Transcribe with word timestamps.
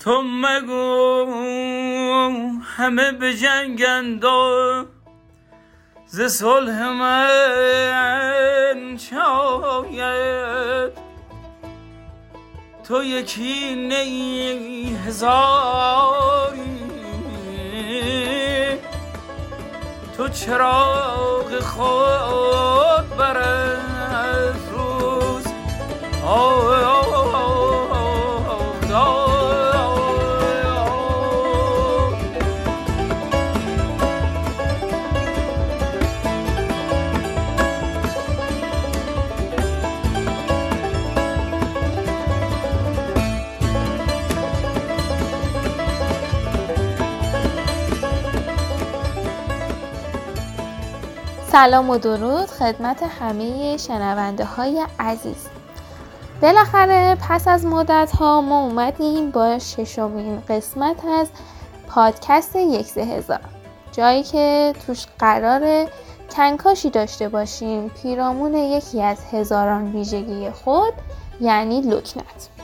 تو 0.00 0.22
مگو 0.22 1.26
همه 2.76 3.12
به 3.12 3.34
جنگند 3.34 4.24
و 4.24 4.86
ز 6.06 6.22
صلح 6.22 6.88
من 6.88 8.96
چاید 8.96 10.92
تو 12.88 13.04
یکی 13.04 13.74
نی 13.74 14.96
هزاری. 15.06 16.60
تو 20.16 20.28
چراغ 20.28 21.60
خود 21.60 23.16
برد 23.16 24.60
روز 24.72 25.46
سلام 51.52 51.90
و 51.90 51.98
درود 51.98 52.46
خدمت 52.46 53.02
همه 53.02 53.76
شنونده 53.76 54.44
های 54.44 54.86
عزیز. 54.98 55.48
بالاخره 56.42 57.16
پس 57.28 57.48
از 57.48 57.66
مدت 57.66 58.10
ها 58.18 58.40
ما 58.40 58.64
اومدیم 58.64 59.30
با 59.30 59.58
ششمین 59.58 60.42
قسمت 60.48 61.04
از 61.04 61.28
پادکست 61.88 62.56
یک 62.56 62.86
سه 62.86 63.00
هزار. 63.00 63.40
جایی 63.92 64.22
که 64.22 64.72
توش 64.86 65.06
قرار 65.18 65.88
کنکاشی 66.36 66.90
داشته 66.90 67.28
باشیم. 67.28 67.88
پیرامون 67.88 68.54
یکی 68.54 69.02
از 69.02 69.18
هزاران 69.32 69.92
ویژگی 69.92 70.50
خود 70.50 70.94
یعنی 71.40 71.80
لکنت. 71.80 72.59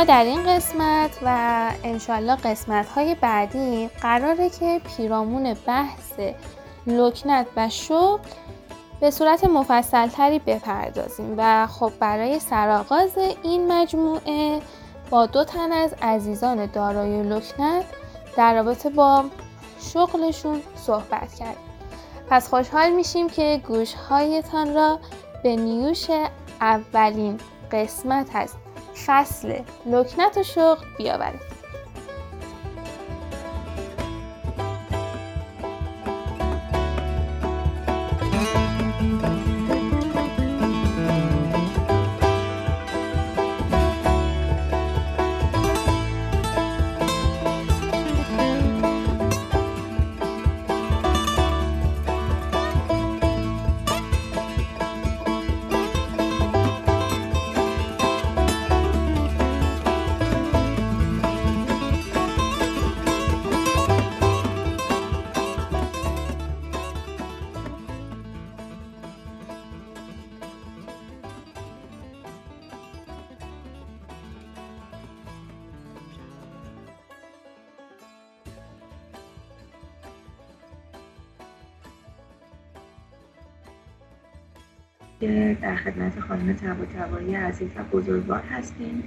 ما 0.00 0.04
در 0.04 0.24
این 0.24 0.56
قسمت 0.56 1.18
و 1.22 1.70
انشالله 1.84 2.36
قسمت 2.36 2.88
های 2.88 3.14
بعدی 3.14 3.90
قراره 4.02 4.50
که 4.50 4.80
پیرامون 4.96 5.54
بحث 5.66 6.12
لکنت 6.86 7.46
و 7.56 7.68
شغل 7.68 8.28
به 9.00 9.10
صورت 9.10 9.44
مفصل 9.44 10.06
تری 10.06 10.38
بپردازیم 10.38 11.34
و 11.36 11.66
خب 11.66 11.92
برای 12.00 12.38
سرآغاز 12.38 13.10
این 13.42 13.72
مجموعه 13.72 14.60
با 15.10 15.26
دو 15.26 15.44
تن 15.44 15.72
از 15.72 15.94
عزیزان 16.02 16.66
دارای 16.66 17.22
لکنت 17.22 17.84
در 18.36 18.54
رابطه 18.54 18.90
با 18.90 19.24
شغلشون 19.80 20.62
صحبت 20.76 21.34
کردیم. 21.34 21.70
پس 22.30 22.48
خوشحال 22.48 22.90
میشیم 22.90 23.28
که 23.28 23.60
گوشهایتان 23.68 24.74
را 24.74 24.98
به 25.42 25.56
نیوش 25.56 26.06
اولین 26.60 27.40
قسمت 27.72 28.36
از 28.36 28.54
فصل. 29.06 29.62
لکنت 29.86 30.36
و 30.36 30.42
شغل 30.42 30.84
بیاورید. 30.98 31.49
خدمت 85.90 86.20
خانم 86.20 86.52
تبا 86.52 86.84
تبایی 86.84 87.34
عزیز 87.34 87.68
و 87.76 87.96
بزرگوار 87.96 88.42
هستیم. 88.50 89.02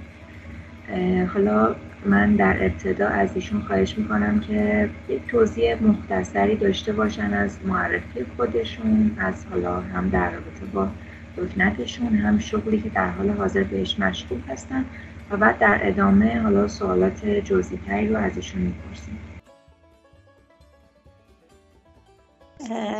حالا 1.34 1.76
من 2.06 2.36
در 2.36 2.64
ابتدا 2.64 3.08
از 3.08 3.34
ایشون 3.34 3.60
خواهش 3.60 3.98
می‌کنم 3.98 4.40
که 4.40 4.90
یک 5.08 5.26
توضیح 5.26 5.82
مختصری 5.82 6.56
داشته 6.56 6.92
باشن 6.92 7.34
از 7.34 7.58
معرفی 7.66 8.24
خودشون 8.36 9.16
از 9.18 9.46
حالا 9.50 9.80
هم 9.80 10.08
در 10.08 10.30
رابطه 10.30 10.66
با 10.72 10.88
دکنتشون 11.36 12.14
هم 12.16 12.38
شغلی 12.38 12.80
که 12.80 12.88
در 12.88 13.10
حال 13.10 13.30
حاضر 13.30 13.62
بهش 13.62 13.98
مشغول 13.98 14.40
هستن 14.48 14.84
و 15.30 15.36
بعد 15.36 15.58
در 15.58 15.78
ادامه 15.82 16.40
حالا 16.40 16.68
سوالات 16.68 17.26
جزئی 17.26 17.78
تری 17.86 18.08
رو 18.08 18.16
از 18.16 18.36
ایشون 18.36 18.62
می‌پرسیم. 18.62 19.18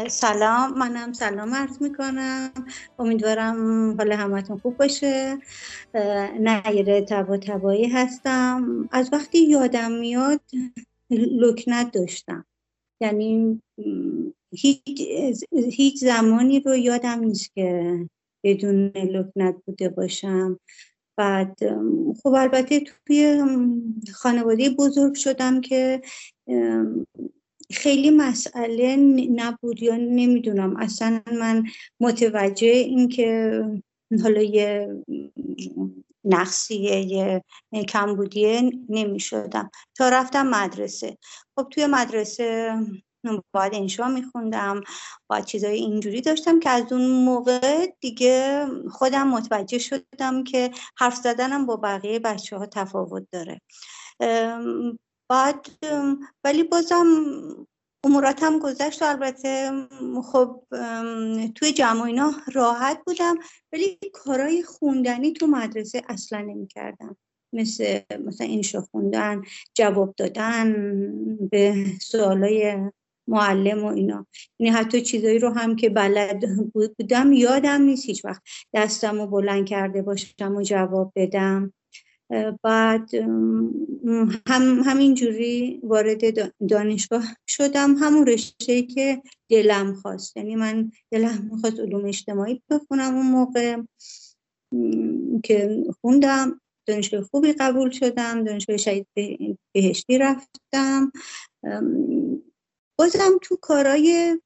سلام. 0.09 0.79
منم 0.79 1.13
سلام 1.13 1.55
عرض 1.55 1.83
می‌کنم. 1.83 2.51
امیدوارم 2.99 3.57
حال 3.97 4.13
همتون 4.13 4.59
خوب 4.59 4.77
باشه. 4.77 5.39
نیر 6.39 7.01
تبا 7.01 7.37
تبایی 7.37 7.89
هستم. 7.89 8.89
از 8.93 9.09
وقتی 9.13 9.39
یادم 9.39 9.93
میاد 9.93 10.41
لکنت 11.11 11.93
داشتم. 11.93 12.45
یعنی 13.01 13.63
هیچ, 14.55 15.45
هیچ 15.71 15.99
زمانی 15.99 16.61
رو 16.61 16.77
یادم 16.77 17.21
نیست 17.21 17.55
که 17.55 17.99
بدون 18.45 18.87
لکنت 18.87 19.55
بوده 19.67 19.89
باشم. 19.89 20.61
بعد 21.19 21.59
خب 22.23 22.29
البته 22.29 22.81
توی 23.07 23.45
خانواده 24.15 24.71
بزرگ 24.71 25.15
شدم 25.15 25.61
که 25.61 26.03
خیلی 27.73 28.11
مسئله 28.11 28.97
نبود 29.37 29.83
یا 29.83 29.97
نمی‌دونم. 29.97 30.77
اصلا 30.77 31.21
من 31.33 31.65
متوجه 32.01 32.67
این 32.67 33.09
که 33.09 33.63
حالا 34.23 34.43
یه 34.43 34.89
نقصیه 36.25 37.01
یه 37.73 37.85
کمبودیه 37.89 38.71
نمی 38.89 39.21
شدم 39.21 39.71
تا 39.95 40.09
رفتم 40.09 40.47
مدرسه. 40.47 41.19
خب 41.57 41.69
توی 41.71 41.87
مدرسه 41.87 42.75
باید 43.53 43.75
انشا 43.75 44.09
میخوندم. 44.09 44.81
باید 45.27 45.45
چیزای 45.45 45.75
اینجوری 45.75 46.21
داشتم 46.21 46.61
که 46.61 46.71
از 46.71 46.93
اون 46.93 47.07
موقع 47.07 47.87
دیگه 48.01 48.67
خودم 48.91 49.29
متوجه 49.29 49.79
شدم 49.79 50.45
که 50.45 50.71
حرف 50.97 51.17
زدنم 51.17 51.67
با 51.67 51.77
بقیه 51.77 52.19
بچه 52.19 52.59
ها 52.59 52.67
تفاوت 52.67 53.27
داره. 53.33 53.61
بعد 55.35 55.67
ولی 56.45 56.63
بازم 56.63 57.07
اموراتم 58.05 58.59
گذشت 58.59 59.03
و 59.03 59.05
البته 59.05 59.71
خب 60.23 60.65
توی 61.55 61.73
جمع 61.73 62.03
اینا 62.03 62.33
راحت 62.53 62.99
بودم 63.07 63.35
ولی 63.73 63.99
کارهای 64.13 64.63
خوندنی 64.63 65.33
تو 65.33 65.47
مدرسه 65.47 66.03
اصلا 66.09 66.41
نمی 66.41 66.67
کردم 66.67 67.17
مثل 67.53 68.01
مثلا 68.25 68.47
انشا 68.51 68.81
خوندن 68.81 69.43
جواب 69.75 70.15
دادن 70.17 70.75
به 71.51 71.87
سوالای 72.01 72.91
معلم 73.29 73.85
و 73.85 73.87
اینا. 73.87 74.27
یعنی 74.59 74.77
حتی 74.77 75.03
چیزایی 75.03 75.39
رو 75.39 75.51
هم 75.51 75.77
که 75.77 75.91
بلد 75.91 76.45
بودم 76.75 77.33
یادم 77.33 77.83
نیست 77.83 78.07
هیچ 78.07 78.25
وقت 78.25 78.43
دستم 78.75 79.21
رو 79.21 79.27
بلند 79.27 79.67
کرده 79.67 80.03
باشم 80.03 80.57
و 80.57 80.63
جواب 80.63 81.13
بدم. 81.17 81.73
بعد 82.63 83.15
هم 84.47 84.81
همینجوری 84.85 85.81
وارد 85.83 86.53
دانشگاه 86.69 87.25
شدم. 87.47 87.95
همون 87.95 88.27
رشته 88.27 88.83
که 88.83 89.23
دلم 89.49 89.95
خواست. 89.95 90.37
یعنی 90.37 90.57
من 90.57 90.91
دلم 91.11 91.49
می‌خواست 91.53 91.81
علوم 91.81 92.05
اجتماعی 92.05 92.63
بخونم 92.71 93.15
اون 93.15 93.27
موقع. 93.27 93.77
که 95.45 95.85
خوندم. 96.01 96.61
دانشگاه 96.87 97.23
خوبی 97.23 97.53
قبول 97.53 97.91
شدم. 97.91 98.45
دانشگاه 98.45 98.77
شهید 98.77 99.07
بهشتی 99.73 100.19
رفتم. 100.19 101.13
بازم 102.99 103.39
تو 103.43 103.57
کارای 103.57 104.39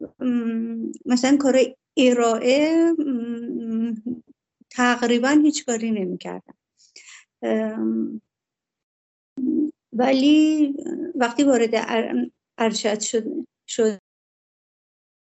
مثلا 1.06 1.36
کارای 1.36 1.76
ارائه 1.96 2.92
تقریبا 4.70 5.28
هیچ 5.28 5.66
کاری 5.66 5.90
نمی 5.90 6.18
کردم 6.18 6.54
ولی 9.92 10.74
وقتی 11.14 11.44
وارد 11.44 11.70
ارشد 12.58 13.00
شد, 13.00 13.24
شد 13.66 13.98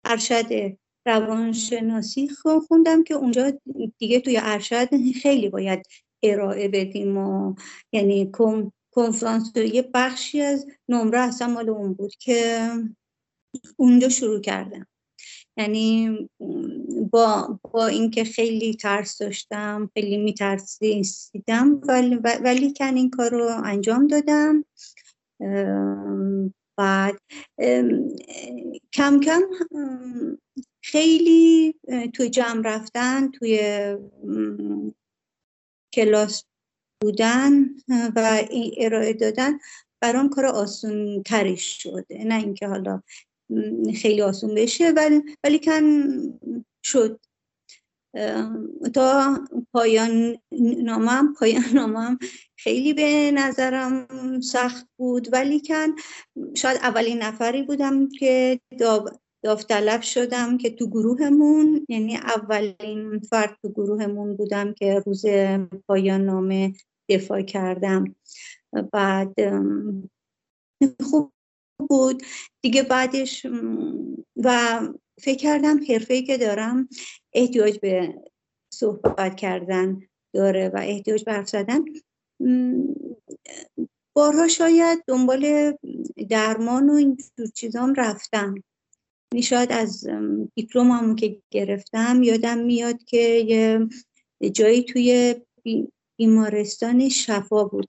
ارشد 0.05 0.77
روانشناسی 1.05 2.29
خوندم 2.67 3.03
که 3.03 3.13
اونجا 3.13 3.53
دیگه 3.97 4.19
توی 4.19 4.39
ارشد 4.41 4.89
خیلی 5.21 5.49
باید 5.49 5.87
ارائه 6.23 6.67
بدیم 6.67 7.17
و 7.17 7.55
یعنی 7.91 8.31
کنفرانس 8.91 9.51
یه 9.55 9.89
بخشی 9.93 10.41
از 10.41 10.67
نمره 10.89 11.19
اصلا 11.19 11.47
مال 11.47 11.69
اون 11.69 11.93
بود 11.93 12.15
که 12.15 12.69
اونجا 13.77 14.09
شروع 14.09 14.41
کردم. 14.41 14.87
یعنی 15.57 16.29
با, 17.11 17.59
با 17.71 17.87
اینکه 17.87 18.23
خیلی 18.23 18.73
ترس 18.75 19.17
داشتم 19.17 19.89
خیلی 19.93 20.17
میترسیدم 20.17 21.81
ولی, 21.87 22.15
ولی 22.15 22.73
کن 22.73 22.95
این 22.95 23.09
کار 23.09 23.31
رو 23.31 23.61
انجام 23.63 24.07
دادم. 24.07 24.65
بعد 26.77 27.21
کم 28.93 29.19
کم 29.19 29.41
خیلی 30.83 31.75
توی 32.13 32.29
جمع 32.29 32.61
رفتن 32.65 33.31
توی 33.31 33.59
کلاس 35.93 36.43
بودن 37.01 37.65
و 38.15 38.47
ارائه 38.77 39.13
دادن 39.13 39.59
برام 40.01 40.29
کار 40.29 40.45
آسون 40.45 41.23
تری 41.23 41.57
شده 41.57 42.23
نه 42.23 42.35
اینکه 42.35 42.67
حالا 42.67 43.01
خیلی 43.95 44.21
آسون 44.21 44.55
بشه 44.55 44.91
ولی 44.91 45.21
ولی 45.43 45.59
کن 45.59 45.83
شد. 46.83 47.19
تا 48.93 49.39
پایان 49.73 50.37
نامم 50.83 51.33
پایان 51.39 51.63
نامم 51.73 52.17
خیلی 52.55 52.93
به 52.93 53.31
نظرم 53.31 54.07
سخت 54.41 54.87
بود. 54.97 55.33
ولی 55.33 55.61
کن 55.61 55.87
شاید 56.55 56.77
اولین 56.77 57.23
نفری 57.23 57.63
بودم 57.63 58.09
که 58.09 58.59
داوطلب 59.43 60.01
شدم 60.01 60.57
که 60.57 60.69
تو 60.69 60.89
گروهمون 60.89 61.85
یعنی 61.89 62.17
اولین 62.17 63.19
فرد 63.19 63.57
تو 63.61 63.69
گروهمون 63.69 64.35
بودم 64.35 64.73
که 64.73 64.99
روز 65.05 65.25
پایان 65.87 66.21
نامه 66.25 66.73
دفاع 67.09 67.41
کردم. 67.41 68.15
بعد 68.91 69.35
خوب 71.03 71.31
بود. 71.89 72.23
دیگه 72.61 72.83
بعدش 72.83 73.45
و 74.35 74.79
فکر 75.21 75.37
کردم 75.37 75.79
حرفه 75.89 76.21
که 76.21 76.37
دارم 76.37 76.89
احتیاج 77.33 77.79
به 77.79 78.23
صحبت 78.73 79.35
کردن 79.35 79.99
داره 80.33 80.69
و 80.69 80.77
احتیاج 80.77 81.23
به 81.23 81.33
حرف 81.33 81.49
زدن. 81.49 81.85
بارها 84.15 84.47
شاید 84.47 85.03
دنبال 85.07 85.73
درمان 86.29 86.89
و 86.89 86.93
این 86.93 87.17
چیزام 87.55 87.93
رفتم. 87.93 88.55
یعنی 89.33 89.43
شاید 89.43 89.71
از 89.71 90.07
دیپلممو 90.55 91.15
که 91.15 91.41
گرفتم 91.51 92.23
یادم 92.23 92.57
میاد 92.57 93.03
که 93.03 93.17
یه 94.41 94.49
جایی 94.49 94.83
توی 94.83 95.35
بیمارستان 96.17 97.09
شفا 97.09 97.63
بود. 97.63 97.87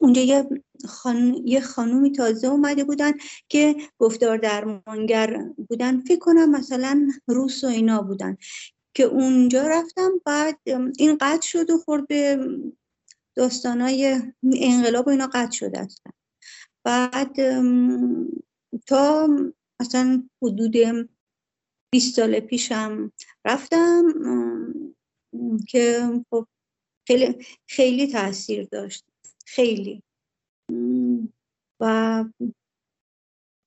اونجا 0.00 0.22
یه, 0.22 0.48
خان... 0.88 1.42
یه 1.44 1.60
خانومی 1.60 2.12
تازه 2.12 2.46
اومده 2.46 2.84
بودن 2.84 3.12
که 3.48 3.76
گفتار 3.98 4.36
درمانگر 4.36 5.44
بودن. 5.68 6.00
فکر 6.00 6.18
کنم 6.18 6.50
مثلا 6.50 7.08
روس 7.26 7.64
و 7.64 7.66
اینا 7.66 8.02
بودن. 8.02 8.36
که 8.94 9.04
اونجا 9.04 9.68
رفتم 9.68 10.10
بعد 10.24 10.58
این 10.98 11.18
قطع 11.20 11.46
شد 11.46 11.70
و 11.70 11.78
خورد 11.78 12.08
به 12.08 12.48
داستانای 13.34 14.22
انقلاب 14.52 15.06
و 15.06 15.10
اینا 15.10 15.26
قطع 15.26 15.50
شده 15.50 15.78
هستن 15.78 16.10
بعد 16.84 17.36
تا 18.86 19.28
مثلا 19.80 20.28
حدود 20.42 20.76
20 21.92 22.16
سال 22.16 22.40
پیشم 22.40 23.12
رفتم 23.44 24.04
که 25.68 26.08
خب 26.30 26.46
خیلی 27.06 27.46
خیلی 27.68 28.06
تاثیر 28.06 28.64
داشت. 28.64 29.04
خیلی. 29.46 30.02
و 31.80 32.24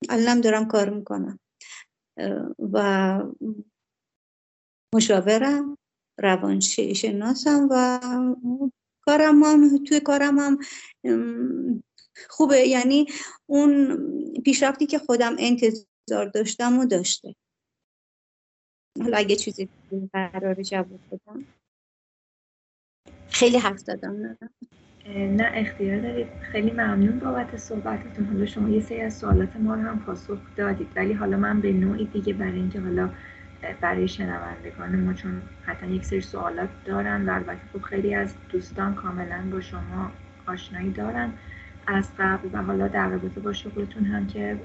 الان 0.09 0.41
دارم 0.41 0.68
کار 0.68 0.89
می‌کنم. 0.89 1.39
و 2.74 3.19
مشاورم 4.95 5.77
روانشناسم 6.19 7.68
و 7.71 8.00
کارم 9.01 9.44
هم 9.44 9.83
توی 9.83 10.00
کارم 10.00 10.39
هم 10.39 10.59
خوبه. 12.30 12.68
یعنی 12.68 13.07
اون 13.45 13.97
پیشرفتی 14.45 14.86
که 14.86 15.00
خودم 15.00 15.36
انتظار 15.39 16.25
داشتم 16.33 16.80
و 16.80 16.86
داشته. 16.86 17.36
حالا 19.01 19.18
اگه 19.18 19.36
چیزی 19.36 19.69
قرار 20.13 20.63
جواب 20.63 21.00
بدم. 21.12 21.59
خیلی 23.39 23.57
حرف 23.57 23.83
دادم 23.83 24.38
نه. 25.07 25.51
اختیار 25.56 26.00
دارید. 26.01 26.27
خیلی 26.51 26.71
ممنون 26.71 27.19
بابت 27.19 27.57
صحبتتون. 27.57 28.25
حالا 28.25 28.45
شما 28.45 28.69
یه 28.69 28.81
سری 28.81 29.01
از 29.01 29.18
سوالات 29.18 29.56
ما 29.56 29.75
رو 29.75 29.81
هم 29.81 30.00
پاسخ 30.00 30.39
دادید. 30.56 30.88
ولی 30.95 31.13
حالا 31.13 31.38
من 31.38 31.62
به 31.62 31.74
نوعی 31.74 32.06
دیگه 32.06 32.33
برای 32.33 32.53
اینکه 32.56 32.80
حالا 32.81 33.09
برای 33.81 34.07
شنوندگان 34.07 35.00
ما 35.00 35.13
چون 35.13 35.41
حتی 35.65 35.88
یک 35.88 36.06
سری 36.06 36.21
سوالات 36.21 36.69
دارن 36.86 37.30
و 37.30 37.33
البته 37.33 37.62
خب 37.74 37.81
خیلی 37.81 38.15
از 38.15 38.36
دوستان 38.50 38.95
کاملا 38.95 39.44
با 39.51 39.62
شما 39.62 40.12
آشنایی 40.47 40.91
دارن 40.91 41.33
از 41.88 42.09
قبل 42.19 42.50
و 42.53 42.63
حالا 42.63 42.88
در 42.88 43.09
رابطه 43.09 43.41
با 43.41 43.53
شغلتون 43.53 44.06
هم 44.06 44.27
که 44.27 44.57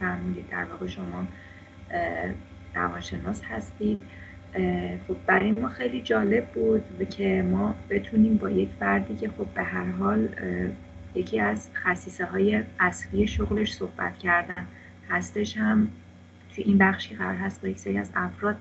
فرمودید 0.00 0.50
در 0.50 0.64
واقع 0.64 0.86
شما 0.86 1.26
روانشناس 2.74 3.42
هستید. 3.44 4.02
خب 5.08 5.16
برای 5.26 5.52
ما 5.52 5.68
خیلی 5.68 6.02
جالب 6.02 6.46
بود 6.46 7.08
که 7.10 7.42
ما 7.50 7.74
بتونیم 7.90 8.36
با 8.36 8.50
یک 8.50 8.68
فردی 8.80 9.16
که 9.16 9.28
خب 9.28 9.46
به 9.54 9.62
هر 9.62 9.90
حال 9.90 10.28
یکی 11.14 11.40
از 11.40 11.68
خصیصه 11.74 12.24
های 12.24 12.62
اصلی 12.80 13.26
شغلش 13.26 13.74
صحبت 13.74 14.18
کردن. 14.18 14.66
هستش 15.10 15.56
هم 15.56 15.88
توی 16.54 16.64
این 16.64 16.78
بخشی 16.78 17.14
قرار 17.14 17.34
هست 17.34 17.62
با 17.62 17.68
یک 17.68 17.78
سری 17.78 17.98
از 17.98 18.10
افراد 18.14 18.56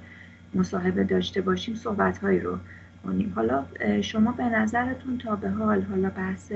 مصاحبه 0.56 1.04
داشته 1.04 1.42
باشیم 1.42 1.76
صحبت 1.76 2.18
هایی 2.18 2.40
رو 2.40 2.58
کنیم. 3.04 3.34
حالا 3.36 3.66
شما 4.02 4.32
به 4.32 4.44
نظرتون 4.44 5.18
تا 5.18 5.36
به 5.36 5.50
حال 5.50 5.82
حالا 5.82 6.10
بحث 6.10 6.52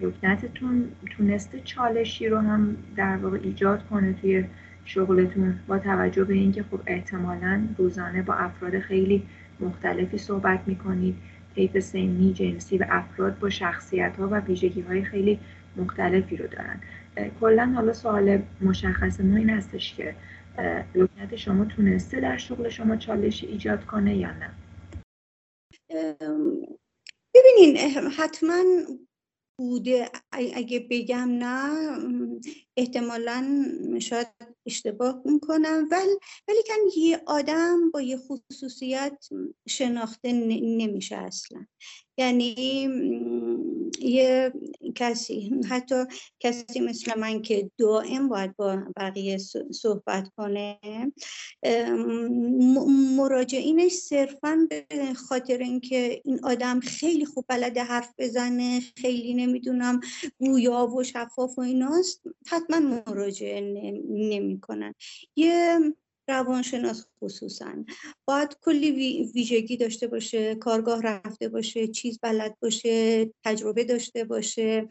رکنتتون 0.00 0.88
تونسته 1.16 1.60
چالشی 1.60 2.28
رو 2.28 2.38
هم 2.38 2.76
در 2.96 3.16
واقع 3.16 3.38
ایجاد 3.42 3.86
کنه 3.86 4.12
توی 4.12 4.44
شغلتون 4.86 5.58
با 5.68 5.78
توجه 5.78 6.24
به 6.24 6.34
اینکه 6.34 6.62
خب 6.62 6.80
احتمالا 6.86 7.68
روزانه 7.78 8.22
با 8.22 8.34
افراد 8.34 8.78
خیلی 8.78 9.22
مختلفی 9.60 10.18
صحبت 10.18 10.60
می‌کنید. 10.66 11.16
طیف 11.54 11.78
سنی 11.78 12.32
جنسی 12.32 12.78
و 12.78 12.86
افراد 12.88 13.38
با 13.38 13.50
شخصیت 13.50 14.16
ها 14.18 14.28
و 14.28 14.40
ویژگی 14.40 14.80
های 14.80 15.04
خیلی 15.04 15.40
مختلفی 15.76 16.36
رو 16.36 16.46
دارن. 16.46 16.80
کلا 17.40 17.72
حالا 17.74 17.92
سوال 17.92 18.42
مشخص 18.60 19.20
ما 19.20 19.36
این 19.36 19.50
هستش 19.50 19.94
که 19.94 20.16
لکنت 20.94 21.36
شما 21.36 21.64
تونسته 21.64 22.20
در 22.20 22.36
شغل 22.36 22.68
شما 22.68 22.96
چالشی 22.96 23.46
ایجاد 23.46 23.86
کنه 23.86 24.16
یا 24.16 24.32
نه؟ 24.32 24.50
ببینین 27.34 27.76
حتما 28.18 28.62
بوده. 29.58 30.08
اگه 30.32 30.86
بگم 30.90 31.28
نه 31.30 31.70
احتمالا 32.76 33.64
شاید 34.00 34.26
اشتباه 34.66 35.22
می‌کنم. 35.24 35.88
ولی 35.92 36.18
ولی 36.48 36.62
کن 36.68 37.00
یه 37.00 37.22
آدم 37.26 37.90
با 37.90 38.00
یه 38.00 38.16
خصوصیت 38.18 39.28
شناخته 39.68 40.32
نمیشه 40.32 41.16
اصلا. 41.16 41.66
یعنی 42.18 42.54
یه 44.00 44.52
کسی 44.94 45.50
حتی 45.68 46.04
کسی 46.40 46.80
مثل 46.80 47.18
من 47.18 47.42
که 47.42 47.70
دائم 47.78 48.28
باید 48.28 48.56
با 48.56 48.78
بقیه 48.96 49.38
صحبت 49.72 50.28
کنه 50.36 50.78
مراجعینش 53.16 53.92
صرفا 53.92 54.66
به 54.70 55.14
خاطر 55.14 55.58
اینکه 55.58 56.20
این 56.24 56.40
آدم 56.44 56.80
خیلی 56.80 57.24
خوب 57.24 57.44
بلده 57.48 57.82
حرف 57.82 58.14
بزنه 58.18 58.80
خیلی 58.96 59.34
نمی‌دونم 59.34 60.00
گویا 60.38 60.86
و 60.86 61.04
شفاف 61.04 61.58
و 61.58 61.60
ایناست 61.60 62.22
حتما 62.46 63.00
مراجعه 63.06 63.60
نمی‌کنن. 64.08 64.94
یه 65.36 65.78
روانشناس 66.28 67.06
خصوصا. 67.20 67.84
باید 68.24 68.56
کلی 68.62 68.90
ویژگی 69.34 69.76
داشته 69.76 70.06
باشه 70.06 70.54
کارگاه 70.54 71.02
رفته 71.02 71.48
باشه 71.48 71.88
چیز 71.88 72.18
بلد 72.22 72.56
باشه 72.60 73.26
تجربه 73.44 73.84
داشته 73.84 74.24
باشه 74.24 74.88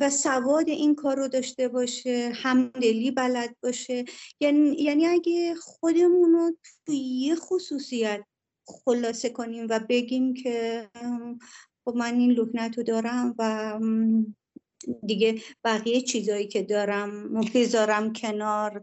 و 0.00 0.10
سواد 0.10 0.68
این 0.68 0.94
کار 0.94 1.16
رو 1.16 1.28
داشته 1.28 1.68
باشه 1.68 2.32
همدلی 2.34 3.10
بلد 3.10 3.56
باشه. 3.62 4.04
یعنی, 4.40 4.82
یعنی 4.82 5.06
اگه 5.06 5.54
خودمون 5.54 6.32
رو 6.32 6.56
توی 6.86 6.96
یه 6.96 7.34
خصوصیت 7.34 8.24
خلاصه 8.66 9.30
کنیم 9.30 9.66
و 9.70 9.80
بگیم 9.88 10.34
که 10.34 10.88
خب 11.84 11.96
من 11.96 12.14
این 12.14 12.30
لکنت 12.30 12.78
رو 12.78 12.82
دارم 12.84 13.34
و 13.38 13.78
دیگه 15.06 15.42
بقیه 15.64 16.00
چیزایی 16.00 16.46
که 16.46 16.62
دارم 16.62 17.40
بذارم 17.54 18.12
کنار. 18.12 18.82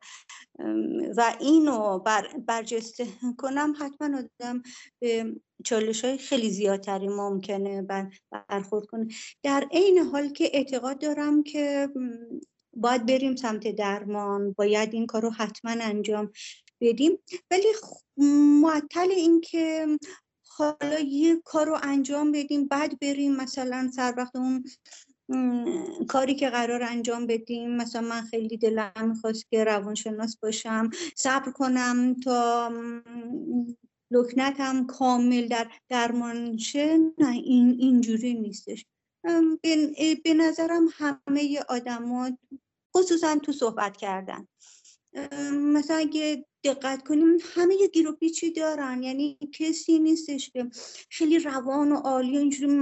و 1.17 1.35
اینو 1.39 1.99
بر 1.99 2.27
برجسته 2.47 3.07
کنم 3.37 3.73
حتما 3.79 4.17
آدم 4.17 4.61
به 4.99 5.35
چالش 5.63 6.05
های 6.05 6.17
خیلی 6.17 6.49
زیادتری 6.49 7.07
ممکنه 7.07 7.87
برخورد 8.49 8.85
کنه. 8.85 9.07
در 9.43 9.67
عین 9.71 9.97
حال 9.97 10.29
که 10.29 10.49
اعتقاد 10.53 10.99
دارم 10.99 11.43
که 11.43 11.89
باید 12.75 13.05
بریم 13.05 13.35
سمت 13.35 13.75
درمان 13.75 14.53
باید 14.57 14.93
این 14.93 15.05
کار 15.05 15.21
رو 15.21 15.29
حتما 15.29 15.71
انجام 15.71 16.31
بدیم. 16.81 17.19
ولی 17.51 17.67
معطل 18.61 19.11
این 19.11 19.41
که 19.41 19.87
حالا 20.47 20.99
یه 20.99 21.41
کار 21.45 21.67
رو 21.67 21.79
انجام 21.83 22.31
بدیم 22.31 22.67
بعد 22.67 22.99
بریم 22.99 23.35
مثلا 23.35 23.91
سر 23.95 24.13
وقت 24.17 24.35
اون 24.35 24.63
کاری 26.07 26.35
که 26.35 26.49
قرار 26.49 26.83
انجام 26.83 27.27
بدیم 27.27 27.75
مثلا 27.75 28.01
من 28.01 28.21
خیلی 28.21 28.57
دلم 28.57 28.91
می‌خواست 29.01 29.51
که 29.51 29.63
روانشناس 29.63 30.37
باشم 30.37 30.89
صبر 31.15 31.51
کنم 31.51 32.15
تا 32.23 32.71
لکنتم 34.11 34.85
کامل 34.85 35.47
در 35.47 35.71
درمان 35.89 36.57
شه 36.57 36.97
نه 37.17 37.31
این 37.31 37.75
اینجوری 37.79 38.33
نیستش. 38.33 38.85
به 40.23 40.33
نظرم 40.33 40.87
همه 40.93 41.59
آدما 41.69 42.37
خصوصا 42.97 43.35
تو 43.35 43.51
صحبت 43.51 43.97
کردن. 43.97 44.47
مثلا 45.51 45.97
اگه 45.97 46.45
دقت 46.63 47.07
کنیم 47.07 47.37
همه 47.55 47.75
یه 47.81 47.87
گیر 47.87 48.09
و 48.09 48.15
پیچی 48.15 48.51
دارن 48.51 49.03
یعنی 49.03 49.37
کسی 49.53 49.99
نیستش 49.99 50.49
که 50.49 50.69
خیلی 51.09 51.39
روان 51.39 51.91
و 51.91 51.95
عالی 51.95 52.37
اینجوری 52.37 52.73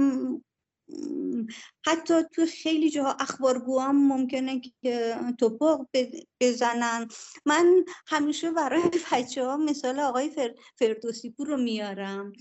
حتی 1.86 2.14
تو 2.32 2.46
خیلی 2.46 2.90
جاها 2.90 3.12
اخبارگو 3.20 3.80
هم 3.80 4.08
ممکنه 4.08 4.60
که 4.82 5.16
توپق 5.38 5.86
بزنن. 6.40 7.08
من 7.46 7.84
همیشه 8.06 8.50
برای 8.50 8.82
بچه 9.12 9.44
ها 9.44 9.56
مثال 9.56 10.00
آقای 10.00 10.52
فردوسی 10.78 11.30
پور 11.30 11.48
رو 11.48 11.56
میارم. 11.56 12.32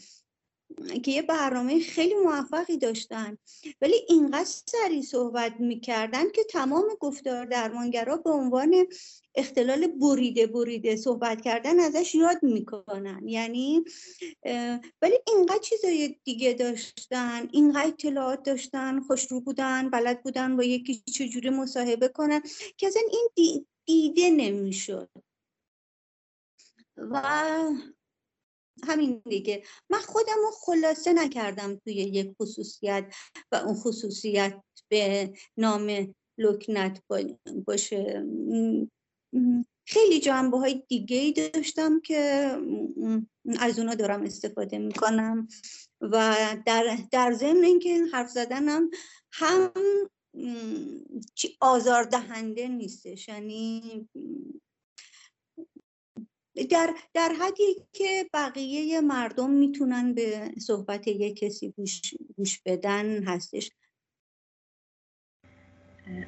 که 1.03 1.11
یه 1.11 1.21
برنامه 1.21 1.79
خیلی 1.79 2.13
موفقی 2.13 2.77
داشتن. 2.77 3.37
ولی 3.81 3.95
اینقدر 4.09 4.49
سریع 4.65 5.01
صحبت 5.01 5.53
می‌کردن 5.59 6.29
که 6.31 6.43
تمام 6.43 6.85
گفتار 6.99 7.45
درمانگرا 7.45 8.17
به 8.17 8.29
عنوان 8.29 8.87
اختلال 9.35 9.87
بریده 9.87 10.47
بریده 10.47 10.95
صحبت 10.95 11.41
کردن 11.41 11.79
ازش 11.79 12.15
یاد 12.15 12.43
می‌کنن. 12.43 13.27
یعنی 13.27 13.83
ولی 15.01 15.19
اینقدر 15.27 15.59
چیزای 15.61 16.15
دیگه 16.23 16.53
داشتن 16.53 17.49
اینقدر 17.51 17.87
اطلاعات 17.87 18.43
داشتن 18.43 18.99
خوشرو 18.99 19.41
بودن 19.41 19.89
بلد 19.89 20.23
بودن 20.23 20.57
با 20.57 20.63
یکی 20.63 21.03
چجوری 21.13 21.49
مصاحبه 21.49 22.07
کنن 22.07 22.41
که 22.77 22.87
اصلا 22.87 23.01
این 23.37 23.65
دیده 23.85 24.29
نمی‌شد. 24.29 25.09
و 26.97 27.21
همین 28.87 29.21
دیگه. 29.29 29.63
من 29.89 29.99
خودم 29.99 30.37
رو 30.43 30.51
خلاصه 30.51 31.13
نکردم 31.13 31.75
توی 31.75 31.93
یک 31.93 32.31
خصوصیت 32.41 33.15
و 33.51 33.55
اون 33.55 33.75
خصوصیت 33.75 34.61
به 34.89 35.33
نام 35.57 36.13
لکنت 36.37 37.03
باشه. 37.67 38.25
خیلی 39.85 40.19
جنبه 40.19 40.57
های 40.57 40.83
دیگه 40.87 41.17
ای 41.17 41.31
داشتم 41.31 41.99
که 41.99 42.51
از 43.59 43.79
اونا 43.79 43.95
دارم 43.95 44.23
استفاده 44.23 44.77
می‌کنم 44.77 45.47
و 46.01 46.35
در, 46.65 46.97
در 47.11 47.33
ضمن 47.33 47.63
اینکه 47.63 48.03
حرف 48.13 48.29
زدنم 48.29 48.89
هم 49.31 49.73
آزاردهنده 51.61 52.67
نیستش. 52.67 53.27
یعنی 53.27 54.09
در, 56.71 56.93
در 57.13 57.31
حدی 57.41 57.75
که 57.91 58.25
بقیه 58.33 59.01
مردم 59.01 59.49
می‌تونن 59.49 60.13
به 60.13 60.51
صحبت 60.59 61.07
یک 61.07 61.39
کسی 61.39 61.73
گوش, 62.37 62.61
بدن 62.65 63.23
هستش. 63.23 63.71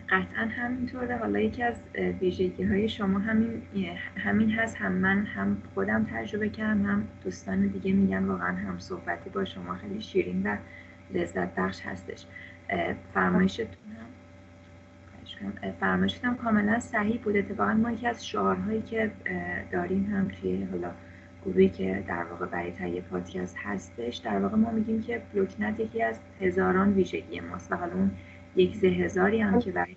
قطعا 0.10 0.46
همینطوره. 0.46 1.18
حالا 1.18 1.40
یکی 1.40 1.64
از 1.64 1.82
ویژگی 2.22 2.64
های 2.64 2.90
شما 2.90 3.20
همین 3.20 3.64
همین 4.18 4.52
هست. 4.52 4.76
هم 4.76 4.92
من 4.92 5.26
هم 5.26 5.64
خودم 5.74 6.08
تجربه 6.12 6.50
کردم 6.50 6.86
هم 6.86 7.08
دوستان 7.24 7.68
دیگه 7.68 7.94
میگن 7.94 8.26
واقعا 8.26 8.56
هم 8.56 8.80
صحبتی 8.80 9.30
با 9.30 9.46
شما 9.46 9.78
خیلی 9.78 10.02
شیرین 10.02 10.48
و 10.48 10.58
لذت 11.14 11.56
بخش 11.56 11.82
هستش. 11.82 12.26
فرمایشتون 13.14 13.94
فرمایشتون 15.80 16.36
کاملا 16.36 16.80
صحیح 16.80 17.22
بود. 17.24 17.38
اتفاقا 17.38 17.74
ما 17.74 17.92
یکی 17.92 18.08
از 18.08 18.28
شعارهایی 18.28 18.82
که 18.82 19.12
داریم 19.72 20.06
هم 20.06 20.28
توی 20.28 20.64
حالا 20.64 20.92
گروهی 21.46 21.70
که 21.70 22.04
در 22.08 22.24
واقع 22.24 22.46
برای 22.46 22.72
تهیه 22.72 23.02
پادکست 23.02 23.58
هستش 23.64 24.18
در 24.18 24.40
واقع 24.40 24.56
ما 24.56 24.72
میگیم 24.72 25.02
که 25.02 25.22
بلوکنت 25.34 25.80
یکی 25.80 26.04
از 26.04 26.20
هزاران 26.42 26.94
ویژگی 26.94 27.40
ماست 27.40 27.72
و 27.72 27.76
حالا 27.76 27.94
اون 27.94 28.12
یک 28.56 28.76
زه 28.76 28.88
هزاری 28.88 29.42
هم 29.42 29.60
که 29.60 29.72
برای 29.72 29.96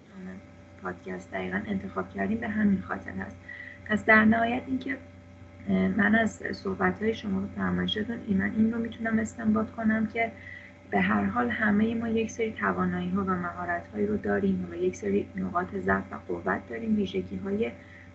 پادکست 0.83 1.33
دقیقا 1.33 1.61
انتخاب 1.67 2.11
کردیم 2.15 2.39
به 2.39 2.49
همین 2.49 2.81
خاطر 2.81 3.11
هست. 3.11 3.37
پس 3.85 4.05
در 4.05 4.25
نهایت 4.25 4.63
اینکه 4.67 4.97
من 5.69 6.15
از 6.15 6.43
صحبت 6.53 7.03
های 7.03 7.15
شما 7.15 7.49
فرمایشتون 7.57 8.17
من 8.29 8.53
این 8.57 8.73
رو 8.73 8.79
می‌تونم 8.79 9.19
استنباط 9.19 9.71
کنم 9.71 10.07
که 10.07 10.33
به 10.91 11.01
هر 11.01 11.25
حال 11.25 11.51
همه 11.51 11.95
ما 11.95 12.09
یک 12.09 12.31
سری 12.31 12.53
توانایی 12.53 13.11
ها 13.11 13.23
و 13.23 13.31
مهارت 13.31 13.89
هایی 13.95 14.07
رو 14.07 14.17
داریم 14.17 14.69
و 14.71 14.75
یک 14.75 14.97
سری 14.97 15.27
نقاط 15.37 15.75
ضعف 15.77 16.13
و 16.13 16.17
قوت 16.33 16.69
داریم 16.69 16.97
ویژگی 16.97 17.37
های 17.37 17.71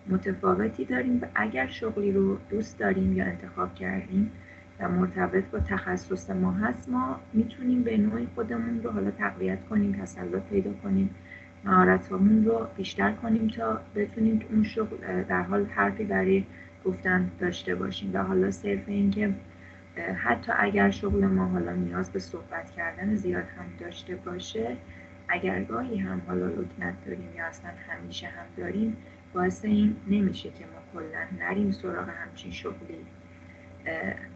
متفاوتی 0.06 0.84
داریم 0.84 1.18
و 1.22 1.26
اگر 1.34 1.66
شغلی 1.66 2.12
رو 2.12 2.38
دوست 2.50 2.78
داریم 2.78 3.16
یا 3.16 3.24
انتخاب 3.24 3.74
کردیم 3.74 4.30
و 4.80 4.88
مرتبط 4.88 5.44
با 5.44 5.58
تخصص 5.58 6.30
ما 6.30 6.52
هست 6.52 6.88
ما 6.88 7.20
می‌تونیم 7.32 7.82
به 7.82 7.96
نوعی 7.96 8.28
خودمون 8.34 8.82
رو 8.82 8.90
حالا 8.90 9.10
تقویت 9.10 9.64
کنیم 9.70 9.92
تسلط 9.92 10.42
پیدا 10.42 10.72
کنیم 10.82 11.10
مهارتمون 11.64 12.44
رو 12.44 12.66
بیشتر 12.76 13.12
کنیم 13.12 13.48
تا 13.48 13.80
بتونیم 13.94 14.38
تو 14.38 14.46
اون 14.50 14.62
شغل 14.62 15.22
در 15.28 15.42
حال 15.42 15.64
حرفی 15.64 16.04
برای 16.04 16.44
گفتن 16.84 17.30
داشته 17.40 17.74
باشیم. 17.74 18.10
و 18.14 18.18
حالا 18.18 18.50
صرف 18.50 18.82
اینکه 18.86 19.34
حتی 19.96 20.52
اگر 20.56 20.90
شغل 20.90 21.26
ما 21.26 21.46
حالا 21.46 21.72
نیاز 21.72 22.10
به 22.10 22.18
صحبت 22.18 22.70
کردن 22.70 23.14
زیاد 23.14 23.44
هم 23.44 23.64
داشته 23.80 24.16
باشه 24.16 24.76
اگر 25.28 25.64
گاهی 25.64 25.98
هم 25.98 26.22
حالا 26.26 26.46
لکنت 26.46 27.04
داریم 27.06 27.28
یا 27.36 27.46
اصلا 27.46 27.70
همیشه 27.88 28.26
هم 28.26 28.46
داریم 28.56 28.96
باعث 29.34 29.64
این 29.64 29.96
نمیشه 30.06 30.50
که 30.50 30.64
ما 30.64 31.00
کلا 31.00 31.44
نریم 31.44 31.70
سراغ 31.70 32.08
همچین 32.08 32.52
شغلی. 32.52 33.06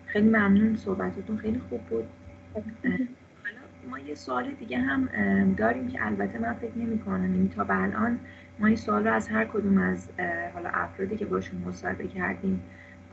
خیلی 0.06 0.28
ممنون 0.28 0.76
صحبتتون 0.76 1.36
خیلی 1.36 1.60
خوب 1.68 1.80
بود. 1.80 2.04
حالا 2.52 3.90
ما 3.90 3.98
یه 3.98 4.14
سوال 4.14 4.50
دیگه 4.50 4.78
هم 4.78 5.08
داریم 5.54 5.88
که 5.88 6.06
البته 6.06 6.38
من 6.38 6.54
فکر 6.54 6.78
نمی 6.78 6.98
کنم 6.98 7.48
تا 7.48 7.64
به 7.64 7.82
الان 7.82 8.18
ما 8.58 8.66
این 8.66 8.76
سوال 8.76 9.06
رو 9.06 9.14
از 9.14 9.28
هر 9.28 9.44
کدوم 9.44 9.78
از 9.78 10.08
حالا 10.54 10.68
افرادی 10.68 11.16
که 11.16 11.24
باشون 11.24 11.62
مصاحبه 11.66 12.08
کردیم 12.08 12.62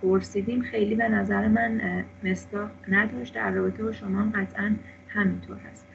پرسیدیم 0.04 0.62
خیلی 0.62 0.96
به 0.96 1.10
نظر 1.10 1.48
من 1.48 2.06
مصداق 2.24 2.70
نداشت. 2.88 3.34
در 3.34 3.52
رابطه 3.52 3.84
با 3.84 3.92
شما 3.92 4.22
هم 4.22 4.32
قطعا 4.32 4.76
همینطور 5.08 5.58
هست. 5.58 5.88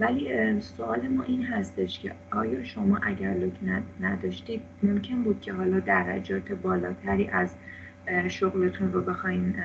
ولی 0.00 0.60
سوال 0.60 1.08
ما 1.08 1.22
این 1.22 1.42
هستش 1.42 2.00
که 2.00 2.14
آیا 2.32 2.64
شما 2.64 2.96
اگر 3.02 3.34
لکنت 3.34 3.82
نداشتید 4.00 4.62
ممکن 4.82 5.22
بود 5.22 5.40
که 5.40 5.52
حالا 5.52 5.80
درجات 5.80 6.52
بالاتری 6.52 7.28
از 7.28 7.56
شغلتون 8.28 8.92
رو 8.92 9.02
بخواین 9.02 9.56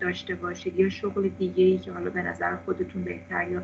داشته 0.00 0.34
باشید 0.34 0.80
یا 0.80 0.88
شغل 0.88 1.28
دیگه 1.28 1.64
ای 1.64 1.78
که 1.78 1.92
حالا 1.92 2.10
به 2.10 2.22
نظر 2.22 2.56
خودتون 2.56 3.04
بهتر 3.04 3.48
یا 3.50 3.62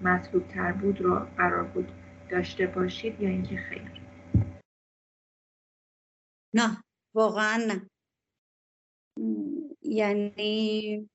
مطلوب 0.00 0.48
تر 0.48 0.72
بود 0.72 1.00
رو 1.00 1.26
قرار 1.36 1.64
بود 1.64 1.88
داشته 2.30 2.66
باشید 2.66 3.20
یا 3.20 3.28
اینکه 3.28 3.56
خیر؟ 3.56 3.90
نه 6.54 6.76
واقعا 7.14 7.56
نه. 7.68 7.80
یعنی 9.82 11.08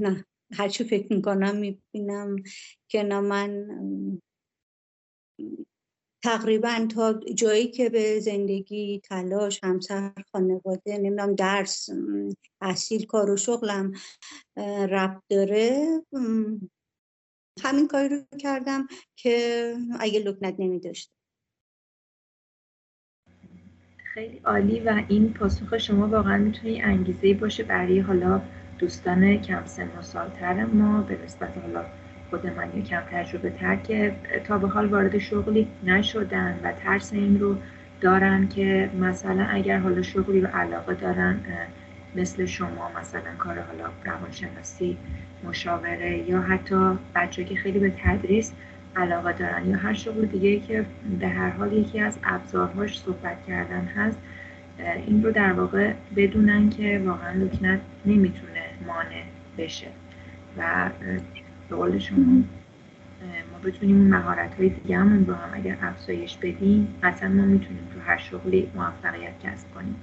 نه 0.00 0.24
هرچی 0.52 0.84
فکر 0.84 1.12
می‌کنم 1.12 1.56
می‌بینم 1.56 2.36
که 2.88 3.02
نه 3.02 3.20
من 3.20 3.68
تقریبا 6.24 6.86
تا 6.90 7.20
جایی 7.34 7.68
که 7.68 7.90
به 7.90 8.20
زندگی 8.20 9.00
تلاش 9.04 9.60
همسر 9.62 10.12
خانواده 10.32 10.98
نمی‌دونم 10.98 11.34
درس 11.34 11.88
تحصیل 12.60 13.06
کار 13.06 13.30
و 13.30 13.36
شغلم 13.36 13.92
رب 14.90 15.22
داره 15.28 15.88
همین 17.62 17.88
کاری 17.88 18.08
رو 18.08 18.38
کردم 18.38 18.86
که 19.16 19.74
اگه 20.00 20.20
لکنت 20.20 20.54
نمی 20.58 20.80
داشته 20.80 21.17
خیلی 24.14 24.40
عالی 24.44 24.80
و 24.80 25.02
این 25.08 25.32
پاسخ 25.32 25.78
شما 25.78 26.08
واقعا 26.08 26.38
می‌تونه 26.38 26.80
انگیزه 26.84 27.34
باشه 27.34 27.62
برای 27.62 28.00
حالا 28.00 28.40
دوستان 28.78 29.36
کم 29.36 29.62
سن 29.64 29.88
و 29.98 30.02
سالتر 30.02 30.64
ما 30.64 31.00
به 31.00 31.18
نسبت 31.24 31.58
حالا 31.62 31.84
خود 32.30 32.46
من 32.46 32.68
یا 32.76 32.82
کم 32.82 33.00
تجربه 33.00 33.50
تر 33.50 33.76
که 33.76 34.14
تا 34.44 34.58
به 34.58 34.68
حال 34.68 34.86
وارد 34.86 35.18
شغلی 35.18 35.68
نشدن 35.84 36.60
و 36.62 36.72
ترس 36.72 37.12
این 37.12 37.40
رو 37.40 37.56
دارن 38.00 38.48
که 38.48 38.90
مثلا 39.00 39.44
اگر 39.44 39.78
حالا 39.78 40.02
شغلی 40.02 40.40
رو 40.40 40.46
علاقه 40.46 40.94
دارن 40.94 41.40
مثل 42.14 42.44
شما 42.44 42.90
مثلا 43.00 43.34
کار 43.38 43.58
حالا 43.60 43.90
روانشناسی 44.04 44.96
مشاوره 45.44 46.18
یا 46.28 46.40
حتی 46.40 46.98
بچه 47.14 47.44
که 47.44 47.56
خیلی 47.56 47.78
به 47.78 47.92
تدریس 48.04 48.52
علاقه 48.96 49.32
دارن 49.32 49.70
یا 49.70 49.76
هر 49.76 49.94
شغل 49.94 50.26
دیگه 50.26 50.60
که 50.60 50.86
به 51.20 51.28
هر 51.28 51.50
حال 51.50 51.72
یکی 51.72 52.00
از 52.00 52.18
ابزارهاش 52.24 53.00
صحبت 53.00 53.46
کردن 53.46 53.84
هست 53.84 54.18
این 55.06 55.24
رو 55.24 55.32
در 55.32 55.52
واقع 55.52 55.92
بدونن 56.16 56.70
که 56.70 57.02
واقعا 57.06 57.32
لکنت 57.32 57.80
نمی‌تونه 58.06 58.62
مانع 58.86 59.24
بشه. 59.58 59.88
و 60.56 60.90
به 61.68 61.76
قول 61.76 61.98
شما 61.98 62.42
ما 63.52 63.58
بتونیم 63.64 63.96
اون 63.96 64.06
مهارت 64.06 64.54
های 64.54 64.68
دیگه 64.68 64.98
همون 64.98 65.26
رو 65.26 65.34
هم 65.34 65.50
اگر 65.54 65.78
افزایش 65.82 66.36
بدیم 66.36 66.98
قطعا 67.02 67.28
ما 67.28 67.44
می‌تونیم 67.44 67.88
تو 67.94 68.00
هر 68.00 68.18
شغلی 68.18 68.70
موفقیت 68.74 69.40
کسب 69.42 69.74
کنیم. 69.74 69.96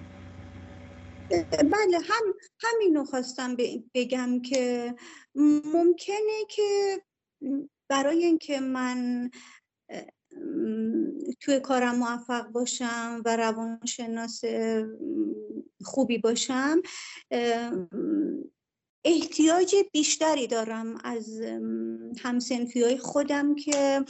بله 1.51 1.97
هم 2.09 2.33
همینو 2.63 3.03
خواستم 3.03 3.55
بگم 3.93 4.41
که 4.41 4.93
ممکنه 5.73 6.45
که 6.49 6.61
برای 7.89 8.25
اینکه 8.25 8.59
من 8.59 9.29
توی 11.39 11.59
کارم 11.59 11.95
موفق 11.95 12.47
باشم 12.47 13.21
و 13.25 13.35
روانشناس 13.37 14.41
خوبی 15.83 16.17
باشم 16.17 16.81
احتیاج 19.05 19.75
بیشتری 19.93 20.47
دارم 20.47 20.97
از 21.03 21.41
همسنفی 22.23 22.83
های 22.83 22.97
خودم 22.97 23.55
که 23.55 24.05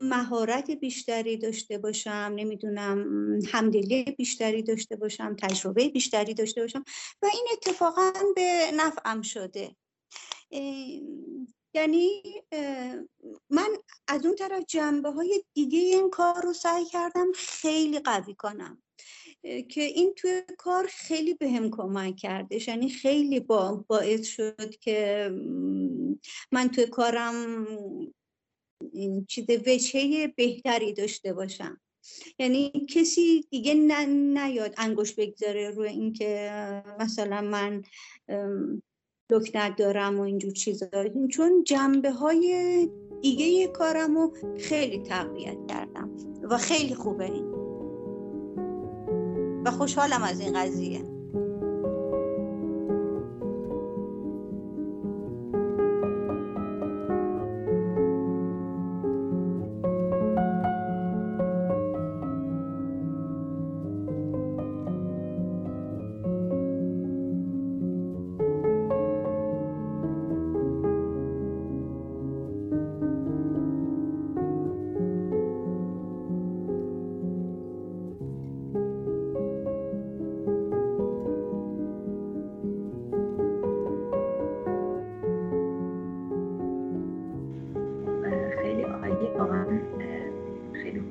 مهارت 0.00 0.70
بیشتری 0.70 1.36
داشته 1.36 1.78
باشم 1.78 2.32
نمی‌دونم 2.36 3.06
همدلی 3.52 4.04
بیشتری 4.04 4.62
داشته 4.62 4.96
باشم 4.96 5.36
تجربه 5.36 5.88
بیشتری 5.88 6.34
داشته 6.34 6.60
باشم 6.60 6.84
و 7.22 7.26
این 7.32 7.46
اتفاقا 7.52 8.12
به 8.36 8.70
نفعم 8.76 9.22
شده. 9.22 9.76
یعنی 11.74 12.22
من 13.50 13.68
از 14.08 14.26
اون 14.26 14.36
طرف 14.36 14.64
جنبه 14.68 15.10
های 15.10 15.44
دیگه 15.54 15.78
این 15.78 16.10
کار 16.10 16.42
رو 16.42 16.52
سعی 16.52 16.84
کردم 16.84 17.32
خیلی 17.34 17.98
قوی 17.98 18.34
کنم 18.34 18.82
که 19.42 19.80
این 19.80 20.14
توی 20.16 20.42
کار 20.58 20.86
خیلی 20.86 21.34
به 21.34 21.50
هم 21.50 21.70
کمک 21.70 22.16
کرده 22.16 22.68
یعنی 22.68 22.88
خیلی 22.88 23.40
با 23.40 23.84
باعث 23.88 24.26
شد 24.26 24.76
که 24.80 25.30
من 26.52 26.68
توی 26.68 26.86
کارم 26.86 27.66
چیز 29.28 29.44
وجهه 29.66 30.32
بهتری 30.36 30.92
داشته 30.92 31.32
باشم. 31.32 31.80
یعنی 32.38 32.86
کسی 32.88 33.46
دیگه 33.50 33.74
نیاد 33.74 34.74
انگوش 34.76 35.12
بگذاره 35.12 35.70
روی 35.70 35.88
اینکه 35.88 36.52
مثلا 37.00 37.40
من 37.40 37.82
لکنت 39.32 39.76
دارم 39.76 40.18
و 40.18 40.22
اینجور 40.22 40.52
چیزا. 40.52 40.86
چون 41.30 41.64
جنبه 41.64 42.10
های 42.12 42.88
دیگه 43.22 43.66
کارم 43.66 44.14
رو 44.14 44.32
خیلی 44.58 44.98
تقویت 44.98 45.56
کردم 45.68 46.10
و 46.42 46.58
خیلی 46.58 46.94
خوبه. 46.94 47.24
این 47.24 47.44
و 49.64 49.70
خوشحالم 49.70 50.22
از 50.22 50.40
این 50.40 50.52
قضیه. 50.60 51.11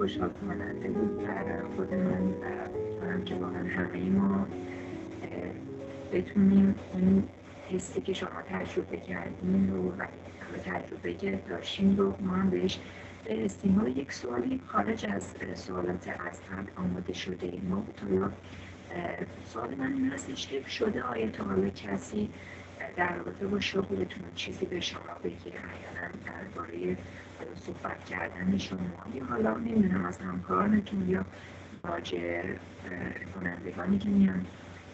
خوشحال 0.01 0.29
کننده 0.29 0.89
بود 0.89 1.27
برای 1.27 1.61
خود 1.75 1.93
من 1.93 2.33
و 3.01 3.23
که 3.23 3.35
واقعا 3.35 3.67
همه 3.69 4.09
ما 4.09 4.47
بتونیم 6.13 6.75
این 6.93 7.23
حسی 7.69 8.01
که 8.01 8.13
شما 8.13 8.41
تجربه 8.49 8.97
کردین 8.97 9.71
رو 9.71 9.91
و 9.91 10.57
تجربه 10.65 11.13
که 11.13 11.39
داشتیم 11.49 11.97
رو 11.97 12.15
ما 12.19 12.33
هم 12.33 12.49
بهش 12.49 12.79
برسیم 13.25 13.75
حالا 13.75 13.89
یک 13.89 14.13
سوالی 14.13 14.61
خارج 14.67 15.05
از 15.05 15.33
سوالات 15.53 16.07
از 16.07 16.41
قبل 16.41 16.71
آماده 16.75 17.13
شده 17.13 17.47
ای 17.47 17.59
ما 17.69 17.83
سوال 19.53 19.75
من 19.75 19.93
این 19.93 20.09
هستش 20.11 20.47
که 20.47 20.69
شده 20.69 21.03
آیا 21.03 21.29
تا 21.29 21.43
حالا 21.43 21.69
کسی 21.69 22.29
در 22.95 23.15
رابطه 23.15 23.47
با 23.47 23.59
شغلتون 23.59 24.23
چیزی 24.35 24.65
به 24.65 24.79
شما 24.79 25.13
بگه 25.23 25.35
احیانا 25.35 26.13
درباره 26.25 26.97
صحبت 27.55 28.05
کردن 28.05 28.57
شما 28.57 28.79
یا 29.15 29.25
حالا 29.25 29.57
نمی‌دونم 29.57 30.05
از 30.05 30.17
همکارانتون 30.17 31.09
یا 31.09 31.25
ماجر 31.83 32.43
کنندگانی 33.35 33.97
که 33.97 34.09
میان 34.09 34.45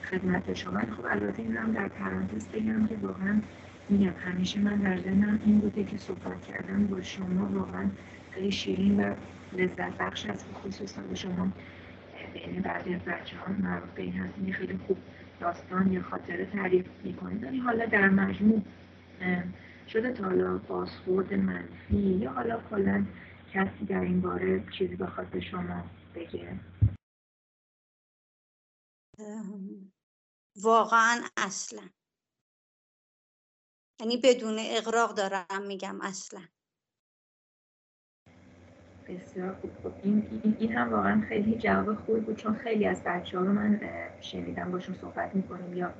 خدمت 0.03 0.53
شما. 0.53 0.79
خب 0.79 1.05
البته 1.09 1.41
این 1.41 1.57
هم 1.57 1.71
در 1.71 1.87
پرانتز 1.87 2.47
بگم 2.47 2.87
که 2.87 2.95
واقعا 3.01 3.41
میگم 3.89 4.13
همیشه 4.25 4.59
من 4.59 4.75
در 4.75 4.97
ذهنم 4.97 5.39
این 5.45 5.59
بوده 5.59 5.83
که 5.83 5.97
صحبت 5.97 6.41
کردن 6.45 6.87
با 6.87 7.01
شما 7.01 7.59
واقعا 7.59 7.89
خیلی 8.31 8.51
شیرین 8.51 9.03
و 9.03 9.13
لذت 9.53 9.97
بخش 9.97 10.25
از 10.25 10.45
خصوصا 10.53 11.01
به 11.01 11.15
شما 11.15 11.47
بین 12.33 12.61
بعضی 12.61 12.93
از 12.93 13.01
بچه 13.01 13.37
ها 13.37 13.53
مربوط 13.59 13.89
به 13.89 14.01
این 14.01 14.13
هست 14.13 14.33
خیلی 14.51 14.79
خوب 14.87 14.97
داستان 15.39 15.91
یا 15.93 16.03
خاطره 16.03 16.45
تعریف 16.45 16.85
می‌کنید 17.03 17.43
ولی 17.43 17.59
حالا 17.59 17.85
در 17.85 18.09
مجموع 18.09 18.61
شده 19.87 20.13
تا 20.13 20.23
حالا 20.23 20.57
بازخورد 20.57 21.33
منفی 21.33 21.97
یا 21.97 22.31
حالا 22.31 22.61
کلا 22.69 23.05
کسی 23.53 23.85
در 23.85 24.01
این 24.01 24.21
باره 24.21 24.63
چیزی 24.77 24.95
بخواد 24.95 25.27
به 25.29 25.41
شما 25.41 25.83
بگه؟ 26.15 26.59
واقعا 30.55 31.23
اصلا. 31.37 31.89
یعنی 33.99 34.17
بدون 34.17 34.55
اقراق 34.59 35.15
دارم 35.15 35.65
میگم 35.67 36.01
اصلا. 36.01 36.41
بسیار 39.09 39.53
خوب 39.61 39.71
خب 39.83 39.91
این, 40.03 40.23
این, 40.59 40.71
هم 40.71 40.89
واقعا 40.89 41.21
خیلی 41.21 41.55
جواب 41.55 41.95
خوبی 41.95 42.19
بود 42.19 42.35
چون 42.35 42.53
خیلی 42.53 42.85
از 42.85 43.03
بچه 43.03 43.39
ها 43.39 43.43
رو 43.43 43.53
من 43.53 43.79
شنیدم 44.21 44.71
باشون 44.71 44.95
صحبت 44.95 45.35
می‌کنیم 45.35 45.73
یا 45.73 45.93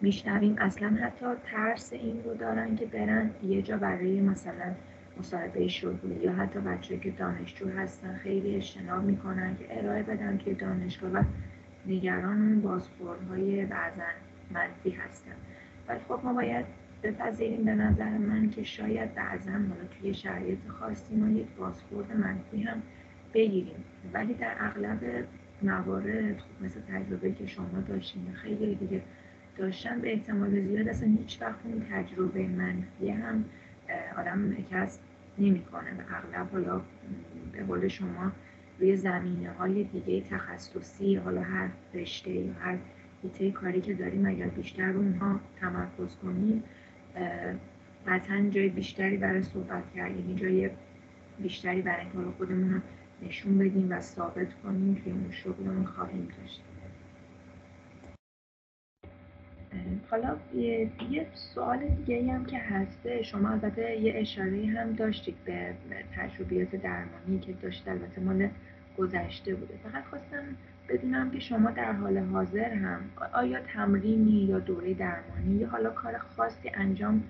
میشنویم. 0.00 0.56
اصلا 0.58 0.88
حتی 0.88 1.26
ترس 1.44 1.92
این 1.92 2.24
رو 2.24 2.34
دارن 2.34 2.76
که 2.76 2.86
برن 2.86 3.30
یه 3.42 3.62
جا 3.62 3.76
برای 3.76 4.20
مثلا 4.20 4.74
مصاحبه 5.18 5.68
شغلی 5.68 6.14
یا 6.22 6.32
حتی 6.32 6.58
بچه 6.58 6.98
که 6.98 7.10
دانشجو 7.10 7.68
هستن 7.68 8.20
خیلی 8.22 8.56
اجتناب 8.56 9.02
می‌کنن 9.02 9.56
که 9.56 9.78
ارائه 9.78 10.02
بدن 10.02 10.38
توی 10.38 10.54
دانشگاه 10.54 11.10
و 11.10 11.22
نگران 11.86 12.42
اون 12.42 12.80
های 13.30 13.66
بعضا 13.66 14.02
منفی 14.50 14.90
هستن. 14.90 15.32
ولی 15.88 16.00
خب 16.08 16.20
ما 16.24 16.32
باید 16.32 16.66
بپذیریم 17.06 17.64
به 17.64 17.74
نظر 17.74 18.18
من 18.18 18.50
که 18.50 18.64
شاید 18.64 19.14
بعضا 19.14 19.50
حالا 19.50 19.86
توی 20.00 20.14
شرایط 20.14 20.58
خاصی 20.68 21.16
ما 21.16 21.28
یک 21.28 21.46
بازخورد 21.58 22.12
منفی 22.16 22.62
هم 22.62 22.82
بگیریم. 23.34 23.84
ولی 24.12 24.34
در 24.34 24.54
اغلب 24.58 25.24
موارد 25.62 26.38
خب 26.38 26.64
مثل 26.64 26.80
تجربه 26.80 27.32
که 27.32 27.46
شما 27.46 27.80
داشتین 27.88 28.32
خیلی 28.34 28.74
دیگه 28.74 29.02
داشتن 29.56 30.00
به 30.00 30.12
احتمال 30.12 30.60
زیاد 30.60 30.88
اصلا 30.88 31.08
هیچ 31.08 31.42
وقت 31.42 31.58
اون 31.64 31.82
تجربه 31.90 32.46
منفی 32.46 33.10
هم 33.10 33.44
آدم 34.18 34.56
کسب 34.70 35.00
نمی‌کنه. 35.38 35.90
و 35.90 36.14
اغلب 36.14 36.52
حالا 36.52 36.80
به 37.52 37.64
قول 37.64 37.88
شما 37.88 38.32
روی 38.78 38.96
زمینه 38.96 39.50
های 39.52 39.84
دیگه 39.84 40.20
تخصصی 40.30 41.16
حالا 41.16 41.40
هر 41.40 41.68
رشته 41.94 42.30
یا 42.30 42.52
هر 42.60 42.78
حیطه 43.22 43.50
کاری 43.50 43.80
که 43.80 43.94
داریم 43.94 44.26
اگر 44.26 44.46
بیشتر 44.46 44.90
اونها 44.90 45.40
تمرکز 45.60 46.16
کنیم 46.22 46.62
قطعا 48.06 48.50
جای 48.50 48.68
بیشتری 48.68 49.16
برای 49.16 49.42
صحبت 49.42 49.82
کردیم 49.94 50.18
یعنی 50.18 50.34
جای 50.34 50.70
بیشتری 51.38 51.82
برای 51.82 52.00
اینکه 52.00 52.36
خودمون 52.38 52.74
رو 52.74 52.80
نشون 53.22 53.58
بدیم 53.58 53.92
و 53.92 54.00
ثابت 54.00 54.54
کنیم 54.62 54.94
که 54.94 55.10
اون 55.10 55.30
شغلمون 55.32 55.84
خواهیم 55.84 56.28
داشت. 56.38 56.62
حالا 60.10 60.36
یه 61.10 61.26
سوال 61.34 61.78
دیگه 61.88 62.32
هم 62.32 62.44
که 62.44 62.58
هسته 62.58 63.22
شما 63.22 63.50
البته 63.50 63.96
یه 63.96 64.12
اشاره 64.16 64.66
هم 64.66 64.92
داشتید 64.92 65.36
به 65.44 65.74
تجربیات 66.16 66.76
درمانی 66.76 67.38
که 67.40 67.52
داشت 67.52 67.88
البته 67.88 68.20
مال 68.20 68.48
گذشته 68.98 69.54
بوده. 69.54 69.74
فقط 69.82 70.04
خواستم 70.04 70.56
بدونم 70.88 71.30
که 71.30 71.40
شما 71.40 71.70
در 71.70 71.92
حال 71.92 72.18
حاضر 72.18 72.74
هم 72.74 73.00
آیا 73.32 73.60
تمرینی 73.60 74.44
یا 74.44 74.58
دوره 74.58 74.94
درمانی 74.94 75.54
یا 75.54 75.68
حالا 75.68 75.90
کار 75.90 76.18
خاصی 76.18 76.70
انجام 76.74 77.24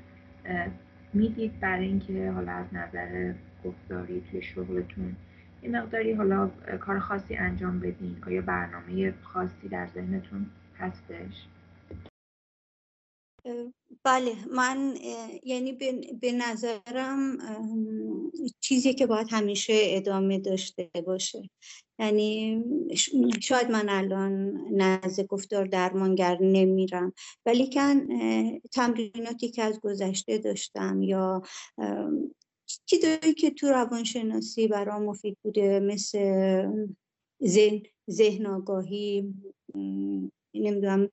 می‌دید 1.13 1.61
برای 1.61 1.87
اینکه 1.87 2.31
حالا 2.31 2.53
از 2.53 2.67
نظر 2.73 3.33
گفتاری 3.65 4.23
توی 4.31 4.43
شغلتون 4.43 5.17
یه 5.63 5.71
مقداری 5.71 6.13
حالا 6.13 6.51
کار 6.81 6.99
خاصی 6.99 7.37
انجام 7.37 7.81
بدین؟ 7.81 8.17
آیا 8.27 8.43
برنامه 8.43 9.15
خاصی 9.23 9.69
در 9.69 9.87
ذهنتون 9.87 10.47
هستش؟ 10.79 11.47
بله 14.05 14.35
من 14.51 14.95
یعنی 15.43 15.73
به 16.21 16.33
نظرم 16.33 17.39
چیزی 18.61 18.95
که 18.95 19.07
باید 19.07 19.27
همیشه 19.31 19.73
ادامه 19.77 20.39
داشته 20.39 20.91
باشه. 21.07 21.51
یعنی 21.99 22.65
شاید 23.43 23.71
من 23.71 23.89
الان 23.89 24.61
نزد 24.73 25.27
گفتار 25.27 25.67
درمانگر 25.67 26.39
نمیرم 26.41 27.13
ولی 27.47 27.71
کن 27.71 28.07
تمریناتی 28.73 29.51
که 29.51 29.63
از 29.63 29.81
گذشته 29.81 30.39
داشتم 30.39 31.03
یا 31.03 31.43
چیزایی 32.87 33.35
که 33.39 33.51
تو 33.51 33.67
روانشناسی 33.69 34.69
برام 34.69 35.03
مفید 35.03 35.39
بوده 35.43 35.81
مثل 35.81 36.19
ذهن 37.45 37.83
ذهن 38.11 38.47
آگاهی 38.47 39.35
نمی‌دونم 40.55 41.11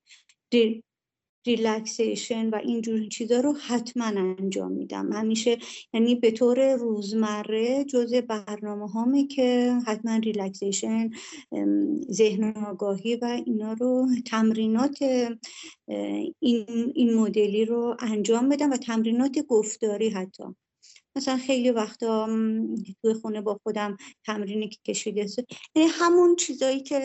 relaxation 1.46 2.50
و 2.50 2.56
اینجور 2.56 3.08
چیزا 3.08 3.40
رو 3.40 3.54
حتما 3.54 4.06
انجام 4.06 4.72
میدم. 4.72 5.14
همیشه 5.14 5.58
یعنی 5.94 6.16
به 6.16 6.32
طور 6.32 6.76
روزمره 6.76 7.84
جز 7.84 8.14
برنامه 8.14 8.90
هامه 8.90 9.28
که 9.28 9.78
حتما 9.88 10.16
relaxation 10.16 11.10
ذهن 12.12 12.54
آگاهی 12.58 13.16
و 13.16 13.42
اینا 13.46 13.74
رو 13.74 14.08
تمرینات 14.26 14.98
این, 16.40 16.92
این 16.96 17.14
مدلی 17.14 17.66
رو 17.66 17.98
انجام 18.00 18.50
بدم 18.50 18.72
و 18.72 18.78
تمرینات 18.78 19.40
گفتاری 19.40 20.10
حتی. 20.10 20.44
مثلا 21.16 21.38
خیلی 21.38 21.72
وقتا 21.72 22.28
توی 23.02 23.14
خونه 23.14 23.42
با 23.42 23.60
خودم 23.64 23.98
تمرینی 24.26 24.68
که 24.68 24.78
کشیده 24.86 25.28
یعنی 25.76 25.90
همون 25.92 26.36
چیزایی 26.36 26.80
که 26.80 27.00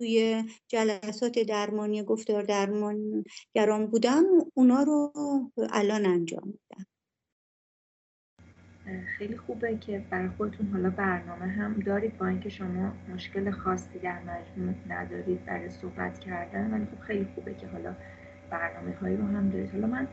توی 0.00 0.44
جلسات 0.68 1.38
درمانی 1.38 2.02
گفتار 2.02 2.42
درمانگران 2.42 3.86
بودم 3.90 4.24
اونا 4.54 4.82
رو 4.82 5.12
الان 5.72 6.06
انجام 6.06 6.46
میدم. 6.46 6.86
خیلی 9.18 9.36
خوبه 9.36 9.76
که 9.76 10.04
برای 10.10 10.28
خودتون 10.28 10.66
حالا 10.66 10.90
برنامه 10.90 11.46
هم 11.46 11.80
دارید 11.80 12.18
با 12.18 12.26
اینکه 12.26 12.48
شما 12.48 12.92
مشکل 13.14 13.50
خاصی 13.50 13.98
در 13.98 14.18
مجموع 14.22 14.74
ندارید 14.88 15.44
برای 15.44 15.70
صحبت 15.70 16.20
کردن 16.20 16.70
ولی 16.70 16.86
خب 16.86 17.00
خیلی 17.00 17.26
خوبه 17.34 17.54
که 17.54 17.66
حالا 17.66 17.96
برنامه 18.50 18.94
هایی 18.94 19.16
رو 19.16 19.24
هم 19.24 19.50
دارید. 19.50 19.70
حالا 19.70 19.86
من 19.86 20.08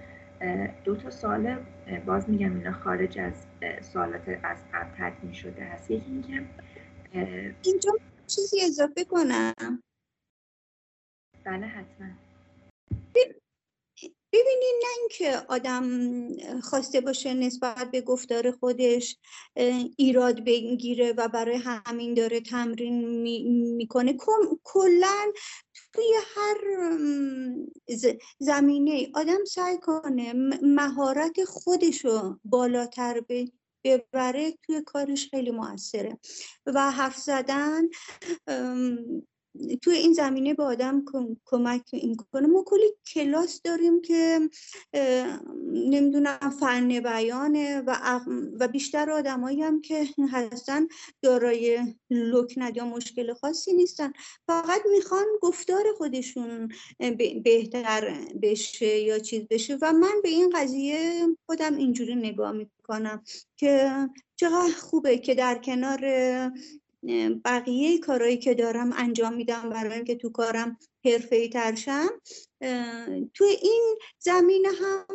دو 0.83 0.95
تا 0.95 1.09
سال 1.09 1.57
باز 2.05 2.29
میگم 2.29 2.57
اینا 2.57 2.71
خارج 2.71 3.19
از 3.19 3.45
سوالات 3.81 4.39
از 4.43 4.57
قبل 4.73 4.89
تدوین 4.97 5.33
شده 5.33 5.63
هست 5.63 5.91
یکی 5.91 6.11
اینکه 6.11 6.45
اینجا 7.63 7.91
چیزی 8.27 8.61
اضافه 8.61 9.03
کنم. 9.03 9.83
بله 11.45 11.65
حتما. 11.65 12.07
ببینید 14.33 14.75
نه 14.83 14.89
اینکه 14.99 15.37
آدم 15.49 15.85
خواسته 16.61 17.01
باشه 17.01 17.33
نسبت 17.33 17.91
به 17.91 18.01
گفتار 18.01 18.51
خودش 18.51 19.17
ایراد 19.97 20.43
بگیره 20.45 21.13
و 21.17 21.27
برای 21.27 21.55
همین 21.55 22.13
داره 22.13 22.41
تمرین 22.41 23.21
می‌کنه. 23.75 24.17
کلا 24.63 25.31
توی 25.93 26.13
هر 26.35 26.57
زمینه 28.39 29.09
آدم 29.13 29.45
سعی 29.45 29.77
کنه 29.77 30.33
مهارت 30.61 31.43
خودشو 31.43 32.39
بالاتر 32.45 33.21
ببره 33.87 34.51
توی 34.51 34.81
کارش 34.81 35.29
خیلی 35.29 35.51
موثره. 35.51 36.17
و 36.65 36.91
حرف 36.91 37.17
زدن 37.17 37.83
توی 39.81 39.95
این 39.95 40.13
زمینه 40.13 40.53
به 40.53 40.63
آدم 40.63 41.05
کمک 41.45 41.93
می‌کنه 41.93 42.47
ما 42.47 42.63
کلی 42.65 42.93
کلاس 43.13 43.61
داریم 43.61 44.01
که 44.01 44.49
نمی‌دونم 45.73 46.55
فن 46.59 46.87
بیانه 46.99 47.81
و, 47.81 48.19
و 48.59 48.67
بیشتر 48.67 49.11
آدمایی 49.11 49.61
هم 49.61 49.81
که 49.81 50.07
هستن 50.31 50.87
دارای 51.21 51.79
لکنت 52.09 52.77
یا 52.77 52.85
مشکل 52.85 53.33
خاصی 53.33 53.73
نیستن. 53.73 54.13
فقط 54.47 54.81
می‌خوان 54.91 55.25
گفتار 55.41 55.85
خودشون 55.97 56.69
بهتر 57.43 58.17
بشه 58.41 58.99
یا 58.99 59.19
چیز 59.19 59.47
بشه. 59.49 59.77
و 59.81 59.93
من 59.93 60.21
به 60.23 60.29
این 60.29 60.49
قضیه 60.55 61.27
خودم 61.45 61.77
اینجوری 61.77 62.15
نگاه 62.15 62.51
می‌کنم 62.51 63.23
که 63.57 63.91
چقدر 64.35 64.73
خوبه 64.79 65.17
که 65.17 65.35
در 65.35 65.57
کنار 65.57 65.99
بقیه 67.45 67.99
کارهایی 67.99 68.37
که 68.37 68.53
دارم 68.53 68.93
انجام 68.93 69.33
میدم 69.33 69.69
برای 69.69 69.93
اینکه 69.93 70.15
تو 70.15 70.29
کارم 70.29 70.77
حرفه‌ای 71.05 71.49
ترشم 71.49 72.09
تو 73.33 73.43
این 73.61 73.97
زمینه 74.19 74.69
هم 74.81 75.05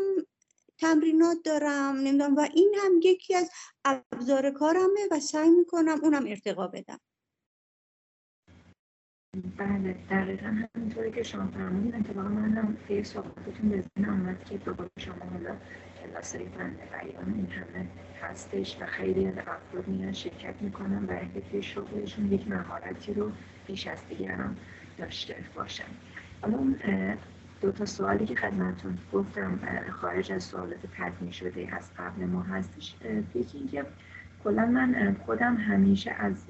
تمرینات 0.78 1.36
دارم 1.44 1.96
نمی‌دونم 1.96 2.36
و 2.36 2.48
این 2.54 2.74
هم 2.84 3.00
یکی 3.02 3.34
از 3.34 3.50
ابزار 3.84 4.50
کارمه 4.50 5.08
و 5.10 5.20
سعی 5.20 5.50
می‌کنم 5.50 5.98
اونم 6.02 6.26
ارتقا 6.26 6.66
بدم. 6.66 6.98
بله 9.56 9.92
دقیقا 10.10 10.66
همینطوری 10.74 11.12
که 11.12 11.22
شما 11.22 11.46
فرمودین 11.46 11.94
اتفاقا 11.94 12.28
منم 12.28 12.76
توی 12.86 13.04
صحبتتون 13.04 13.68
به 13.70 13.80
ذهن 13.80 14.10
آمد 14.10 14.44
که 14.44 14.58
به 14.58 14.90
شما 14.98 15.24
حالا 15.32 15.56
کلاسای 16.02 16.46
فن 16.48 16.70
بیان 16.70 17.48
همه 17.50 17.86
هستش 18.22 18.76
و 18.80 18.86
خیلی 18.86 19.26
از 19.26 19.34
افراد 19.38 19.88
میان 19.88 20.12
شرکت 20.12 20.54
می‌کنن 20.60 21.06
برای 21.06 21.26
اینکه 21.34 21.60
شغلشون 21.60 22.32
یک 22.32 22.48
مهارتی 22.48 23.14
رو 23.14 23.32
بیش 23.66 23.86
از 23.86 23.98
دیگران 24.08 24.56
داشته 24.98 25.36
باشن. 25.54 25.84
اون 26.42 26.76
دو 27.60 27.72
تا 27.72 27.84
سوالی 27.84 28.26
که 28.26 28.34
خدمتون 28.34 28.98
گفتم 29.12 29.58
خارج 29.90 30.32
از 30.32 30.44
سوالات 30.44 30.78
تدوین 30.96 31.30
شده 31.30 31.68
از 31.76 31.90
قبل 31.98 32.24
ما 32.24 32.42
هستش. 32.42 32.94
یکی 33.34 33.58
اینکه 33.58 33.84
کلا 34.44 34.66
من 34.66 35.16
خودم 35.26 35.56
همیشه 35.56 36.10
از 36.10 36.46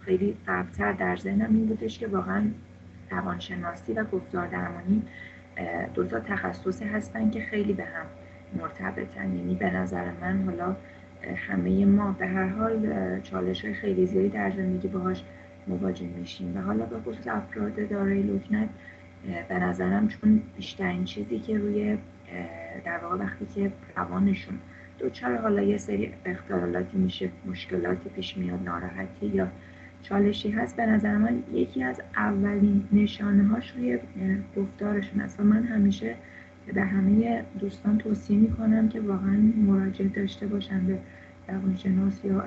خیلی 0.00 0.36
قبلتر 0.46 0.92
در 0.92 1.16
ذهنم 1.16 1.54
این 1.54 1.66
بودش 1.66 1.98
که 1.98 2.06
واقعا 2.06 2.50
روانشناسی 3.10 3.92
و 3.92 4.04
گفتار 4.04 4.46
درمانی 4.46 5.02
دو 5.94 6.04
تا 6.04 6.20
تخصصی 6.20 6.84
هستن 6.84 7.30
که 7.30 7.40
خیلی 7.40 7.72
به 7.72 7.84
هم 7.84 8.06
مرتبطن 8.56 9.36
یعنی 9.36 9.54
به 9.54 9.70
نظر 9.70 10.04
من 10.20 10.44
حالا 10.44 10.76
همه 11.36 11.84
ما 11.84 12.16
به 12.18 12.26
هر 12.26 12.48
حال 12.48 12.94
چالش 13.20 13.64
خیلی 13.64 14.06
زیادی 14.06 14.28
در 14.28 14.50
زندگی 14.50 14.88
باهاش 14.88 15.22
مواجه 15.66 16.06
میشیم. 16.06 16.56
و 16.56 16.60
حالا 16.60 16.86
به 16.86 17.00
خصوص 17.00 17.26
افراد 17.26 17.88
دارای 17.88 18.22
لکنت 18.22 18.68
به 19.48 19.58
نظرم 19.58 20.08
چون 20.08 20.42
بیشترین 20.56 21.04
چیزی 21.04 21.38
که 21.38 21.58
روی 21.58 21.98
در 22.84 22.98
واقع 22.98 23.16
وقتی 23.16 23.46
که 23.54 23.72
روانشون 23.96 24.58
دوچار 24.98 25.36
حالا 25.36 25.62
یه 25.62 25.76
سری 25.78 26.12
اختلالاتی 26.24 26.98
میشه 26.98 27.28
مشکلاتی 27.46 28.08
پیش 28.08 28.36
میاد 28.36 28.62
ناراحتی 28.64 29.26
یا 29.26 29.48
چالشی 30.02 30.50
هست 30.50 30.76
به 30.76 30.86
نظر 30.86 31.16
من 31.16 31.42
یکی 31.52 31.82
از 31.82 32.02
اولین 32.16 32.88
نشانه 32.92 33.48
هاش 33.48 33.72
روی 33.76 33.98
گفتارشون 34.56 35.20
است 35.20 35.40
و 35.40 35.42
من 35.42 35.62
همیشه 35.62 36.14
به 36.66 36.82
همه 36.82 37.44
دوستان 37.60 37.98
توصیه 37.98 38.38
می‌کنم 38.38 38.88
که 38.88 39.00
واقعا 39.00 39.52
مراجعه 39.56 40.08
داشته 40.08 40.46
باشن 40.46 40.86
به 40.86 40.98
روانشناس 41.48 42.24
یا 42.24 42.44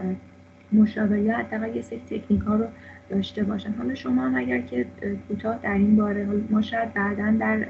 مشاور 0.72 1.18
یا 1.18 1.38
حداقل 1.38 1.76
یه 1.76 1.82
سری 1.82 2.00
تکنیک 2.00 2.42
ها 2.42 2.56
رو 2.56 2.66
داشته 3.10 3.44
باشن. 3.44 3.72
حالا 3.72 3.96
شما 3.96 4.22
هم 4.22 4.36
اگر 4.36 4.62
که 4.62 4.86
کوتاه 5.28 5.60
در 5.64 5.74
این 5.74 5.96
باره 5.96 6.26
ما 6.50 6.62
شاید 6.62 6.94
بعدا 6.94 7.32
در 7.40 7.68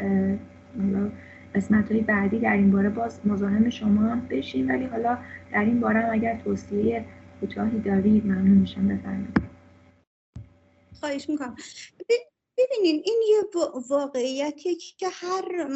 قسمت 1.56 1.92
های 1.92 2.02
بعدی 2.02 2.40
در 2.40 2.54
این 2.54 2.72
باره 2.72 2.90
باز 2.90 3.28
مزاحم 3.28 3.70
شما 3.70 4.02
هم 4.02 4.28
بشیم 4.30 4.70
ولی 4.70 4.86
حالا 4.86 5.18
در 5.52 5.66
این 5.66 5.80
باره 5.80 6.00
هم 6.00 6.14
اگر 6.14 6.42
توصیه 6.44 7.06
کوتاهی 7.40 7.80
دارید 7.80 8.26
ممنون 8.26 8.58
میشم. 8.58 8.88
بفرمایید. 8.88 9.38
خواهش 11.00 11.30
می‌کنم. 11.30 11.56
ببینین 12.58 13.02
این 13.06 13.22
یه 13.30 13.44
واقعیتیه 13.90 14.76
که 14.76 15.08
هر 15.10 15.70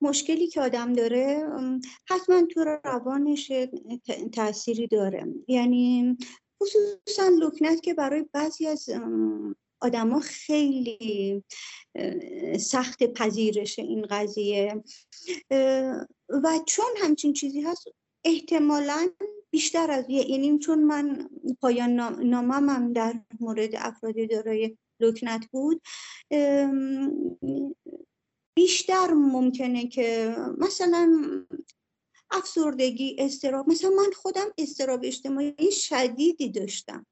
مشکلی 0.00 0.46
که 0.46 0.60
آدم 0.60 0.92
داره 0.92 1.46
حتما 2.08 2.42
تو 2.42 2.64
روانش 2.84 3.52
تأثیری 4.32 4.86
داره. 4.86 5.26
یعنی 5.48 6.16
خصوصا 6.62 7.28
لکنت 7.38 7.80
که 7.82 7.94
برای 7.94 8.24
بعضی 8.32 8.66
از 8.66 8.88
آدما 9.80 10.20
خیلی 10.20 11.44
سخت 12.60 13.02
پذیرش 13.02 13.78
این 13.78 14.06
قضیه. 14.10 14.84
و 16.28 16.58
چون 16.66 16.90
همچین 16.96 17.32
چیزی 17.32 17.60
هست 17.60 17.84
احتمالا 18.24 19.08
بیشتر 19.50 19.90
از 19.90 20.04
یعنی 20.08 20.58
چون 20.58 20.82
من 20.82 21.28
پایان 21.60 21.90
نامم 22.24 22.92
در 22.92 23.14
مورد 23.40 23.70
افراد 23.74 24.14
دارای 24.30 24.76
لکنت 25.02 25.46
بود. 25.50 25.82
بیشتر 28.56 29.10
ممکنه 29.12 29.88
که 29.88 30.36
مثلا 30.58 31.22
افسردگی 32.30 33.16
استراب 33.18 33.68
مثلا 33.68 33.90
من 33.90 34.10
خودم 34.16 34.46
استراب 34.58 35.00
اجتماعی 35.04 35.72
شدیدی 35.72 36.48
داشتم. 36.48 37.06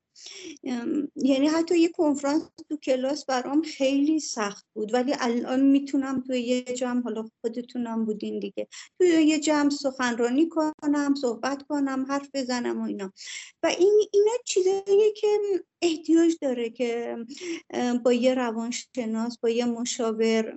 یعنی 1.16 1.46
حتی 1.46 1.78
یه 1.78 1.88
کنفرانس 1.88 2.42
تو 2.68 2.76
کلاس 2.76 3.24
برام 3.24 3.62
خیلی 3.62 4.20
سخت 4.20 4.66
بود 4.74 4.94
ولی 4.94 5.14
الان 5.20 5.60
می‌تونم 5.60 6.20
تو 6.20 6.34
یه 6.34 6.62
جمع 6.62 7.02
حالا 7.02 7.24
خودتونم 7.40 8.04
بودین 8.04 8.40
دیگه 8.40 8.68
تو 8.98 9.04
یه 9.04 9.40
جمع 9.40 9.70
سخنرانی 9.70 10.48
کنم 10.48 11.14
صحبت 11.20 11.62
کنم 11.68 12.06
حرف 12.08 12.28
بزنم 12.34 12.80
و 12.80 12.84
اینا. 12.84 13.12
و 13.62 13.66
این 13.66 14.00
اینا 14.12 14.32
چیزایی 14.44 15.12
که 15.16 15.38
احتیاج 15.82 16.32
داره 16.40 16.70
که 16.70 17.16
با 18.04 18.12
یه 18.12 18.34
روانشناس 18.34 19.38
با 19.38 19.48
یه 19.48 19.64
مشاور 19.64 20.54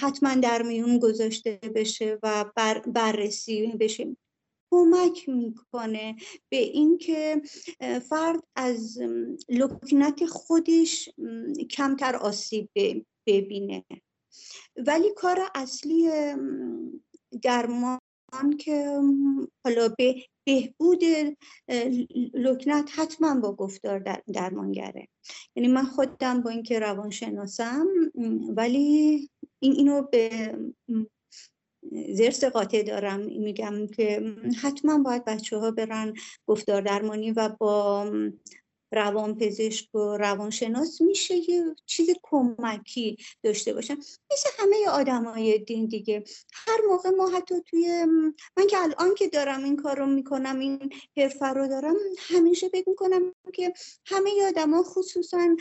حتما 0.00 0.34
در 0.34 0.62
میون 0.62 0.98
گذاشته 0.98 1.60
بشه 1.74 2.18
و 2.22 2.44
بر 2.56 2.78
بررسی 2.78 3.66
بشه. 3.66 4.16
کمک 4.70 5.28
می‌کنه 5.28 6.16
به 6.48 6.56
اینکه 6.56 7.42
فرد 8.08 8.40
از 8.56 8.98
لکنت 9.48 10.26
خودش 10.26 11.08
کمتر 11.70 12.16
آسیب 12.16 12.70
ببینه. 13.26 13.84
ولی 14.76 15.14
کار 15.16 15.50
اصلی 15.54 16.10
درمان 17.42 17.98
که 18.58 19.00
حالا 19.64 19.88
به 19.98 20.14
بهبود 20.46 21.02
لکنت 22.34 22.90
حتما 22.94 23.40
با 23.40 23.52
گفتار 23.52 24.22
درمانگره. 24.34 25.08
یعنی 25.56 25.68
من 25.68 25.84
خودم 25.84 26.42
با 26.42 26.50
اینکه 26.50 26.78
روانشناسم 26.78 27.86
ولی 28.56 29.28
این 29.62 29.72
اینو 29.72 30.02
به 30.02 30.54
زرس 32.12 32.44
قاطع 32.44 32.82
دارم. 32.82 33.20
میگم 33.20 33.86
که 33.86 34.34
حتما 34.62 34.98
باید 34.98 35.24
بچه 35.24 35.58
ها 35.58 35.70
برن 35.70 36.14
گفتار 36.46 36.80
درمانی 36.80 37.32
و 37.32 37.48
با 37.48 38.12
روان 38.92 39.34
پزشک 39.38 39.94
و 39.94 39.98
روانشناس 39.98 41.00
میشه 41.00 41.50
یه 41.50 41.64
چیز 41.86 42.10
کمکی 42.22 43.16
داشته 43.42 43.74
باشن. 43.74 43.94
مثل 44.32 44.50
همه 44.58 44.88
آدم 44.88 45.24
های 45.24 45.58
دین 45.58 45.86
دیگه. 45.86 46.24
هر 46.52 46.78
موقع 46.88 47.10
ما 47.10 47.28
حتی 47.28 47.54
توی 47.66 48.04
من 48.56 48.66
که 48.66 48.78
الان 48.78 49.14
که 49.14 49.28
دارم 49.28 49.64
این 49.64 49.76
کار 49.76 49.98
رو 49.98 50.06
می‌کنم 50.06 50.58
این 50.58 50.90
حرفه 51.16 51.46
رو 51.46 51.68
دارم 51.68 51.96
همیشه 52.18 52.68
فکر 52.68 52.88
می‌کنم 52.88 53.34
که 53.54 53.72
همه 54.06 54.30
آدم 54.48 54.74
ها 54.74 54.82
خصوصا 54.82 55.56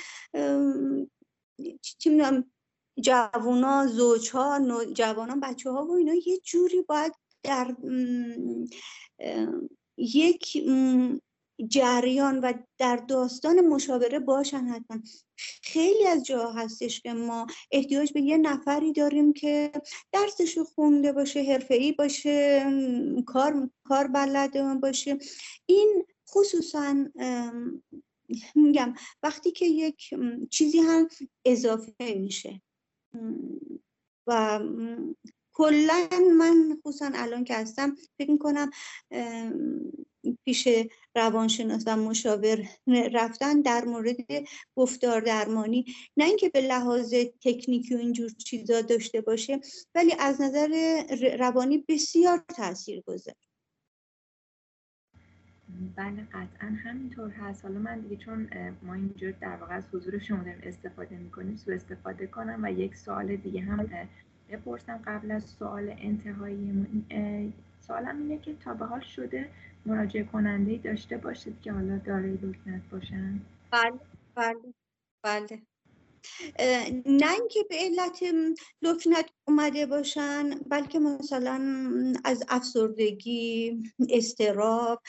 چی 1.82 2.10
جوونا 3.02 3.88
زوجها 3.88 4.86
جوانان 4.94 5.40
بچه 5.40 5.72
ها 5.72 5.86
و 5.86 5.92
اینا 5.92 6.14
یه 6.14 6.40
جوری 6.44 6.82
باید 6.82 7.14
در 7.44 7.76
یک 9.98 10.64
جریان 11.68 12.40
و 12.40 12.54
در 12.78 12.96
داستان 12.96 13.68
مشاوره 13.68 14.20
باشن 14.20 14.66
حتما. 14.66 14.98
خیلی 15.64 16.08
از 16.08 16.24
جاها 16.24 16.52
هستش 16.52 17.02
که 17.02 17.14
ما 17.14 17.48
احتیاج 17.72 18.14
به 18.14 18.22
یه 18.22 18.38
نفری 18.38 18.92
داریم 18.92 19.34
که 19.34 19.72
درسش 20.12 20.58
خونده 20.58 21.12
باشه 21.12 21.44
حرفه‌ای 21.44 21.92
باشه 21.92 22.66
کار 23.26 23.70
کار 23.84 24.08
بلد 24.08 24.80
باشه. 24.82 25.18
این 25.66 26.06
خصوصا 26.30 27.06
میگم 28.56 28.94
وقتی 29.24 29.52
که 29.52 29.66
یک 29.66 30.10
چیزی 30.52 30.80
هم 30.80 31.08
اضافه 31.46 32.14
میشه. 32.16 32.62
و 34.28 34.60
کلا 35.54 36.08
من 36.38 36.78
خصوصا 36.86 37.12
الان 37.14 37.44
که 37.44 37.56
هستم 37.56 37.96
فکر 38.18 38.32
می‌کنم 38.32 38.70
پیش 40.46 40.68
روانشناس 41.16 41.84
و 41.88 41.98
مشاور 41.98 42.70
رفتن 42.88 43.62
در 43.62 43.86
مورد 43.86 44.16
گفتار 44.76 45.22
درمانی. 45.22 45.86
نه 46.18 46.26
اینکه 46.26 46.50
به 46.50 46.62
لحاظ 46.62 47.14
تکنیکی 47.42 47.96
و 47.96 47.98
اینجور 47.98 48.30
چیزا 48.30 48.82
داشته 48.82 49.22
باشه 49.22 49.60
ولی 49.96 50.14
از 50.20 50.42
نظر 50.42 51.04
روانی 51.40 51.86
بسیار 51.88 52.44
تاثیر 52.56 53.02
گذار 53.02 53.36
بله 55.96 56.28
قطعا 56.34 56.70
همینطور 56.84 57.30
هست. 57.32 57.66
حالا 57.66 57.80
من 57.80 58.00
دیگه 58.00 58.16
چون 58.16 58.50
ما 58.82 58.94
اینجور 58.94 59.32
در 59.32 59.56
واقع 59.56 59.76
از 59.76 59.84
حضور 59.94 60.20
شما 60.20 60.44
داریم 60.44 60.60
استفاده 60.64 61.16
می‌کنیم 61.16 61.56
سو 61.56 61.72
استفاده 61.72 62.28
کنم 62.28 62.60
و 62.64 62.72
یک 62.72 62.96
سوال 62.96 63.36
دیگه 63.36 63.62
هم 63.62 63.90
بپرسم 64.50 65.00
قبل 65.06 65.32
از 65.32 65.44
سوال 65.44 65.96
انتهایی 65.98 66.86
سوالم 67.82 68.18
اینه 68.18 68.38
که 68.38 68.56
تا 68.56 68.74
به 68.74 68.86
حال 68.86 69.00
شده 69.00 69.50
مراجعه 69.86 70.24
کننده 70.24 70.78
داشته 70.78 71.18
باشید 71.18 71.62
که 71.62 71.72
حالا 71.72 71.98
دارای 71.98 72.34
لکنت 72.34 72.82
باشن؟ 72.92 73.40
بله 73.72 74.00
بله 74.36 74.74
بله. 75.24 75.62
نه 77.06 77.34
اینکه 77.34 77.64
به 77.70 77.76
علت 77.76 78.20
لکنت 78.82 79.30
اومده 79.48 79.86
باشن 79.86 80.50
بلکه 80.50 81.00
مثلا 81.00 81.62
از 82.24 82.44
افسردگی 82.50 83.78
استراب 84.10 85.02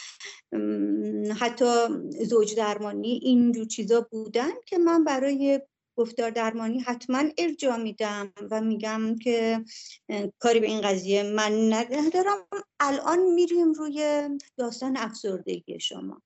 حتی 1.41 1.87
زوج 2.25 2.55
درمانی 2.57 3.21
اینجور 3.23 3.67
چیزا 3.67 4.01
بودن 4.11 4.51
که 4.67 4.79
من 4.79 5.05
برای 5.05 5.61
گفتار 5.97 6.31
درمانی 6.31 6.81
حتما 6.81 7.23
ارجاع 7.39 7.77
میدم 7.77 8.33
و 8.51 8.61
میگم 8.61 9.17
که 9.19 9.65
کاری 10.39 10.61
به 10.61 10.67
این 10.67 10.81
قضیه 10.81 11.23
من 11.23 11.73
ندارم. 11.73 12.47
الان 12.81 13.19
میریم 13.19 13.73
روی 13.73 14.29
داستان 14.57 14.97
افسردگی 14.97 15.81
شما 15.81 16.23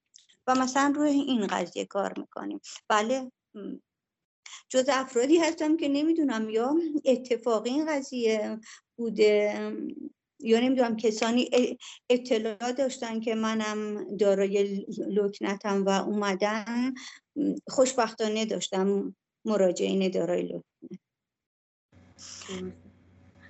و 0.47 0.55
مثلا 0.55 0.93
روی 0.97 1.11
این 1.11 1.47
قضیه 1.47 1.85
کار 1.85 2.15
می‌کنیم. 2.19 2.61
بله 2.89 3.33
جز 4.69 4.85
افرادی 4.89 5.39
هستم 5.39 5.77
که 5.77 5.89
نمی‌دونم 5.89 6.51
یا 6.51 6.75
اتفاقی 7.05 7.71
این 7.71 7.87
قضیه 7.87 8.59
بوده 8.97 9.55
یا 10.41 10.61
نمی‌دونم 10.61 10.97
کسانی 10.97 11.51
اطلاع 12.11 12.73
داشتن 12.73 13.21
که 13.21 13.35
منم 13.35 14.09
دارای 14.17 14.87
لکنتم 15.09 15.85
و 15.85 15.89
اومدن 15.89 16.95
خوشبختانه 17.69 18.45
داشتم 18.45 19.17
مراجعین 19.45 20.11
دارای 20.11 20.43
لکنت. 20.43 21.01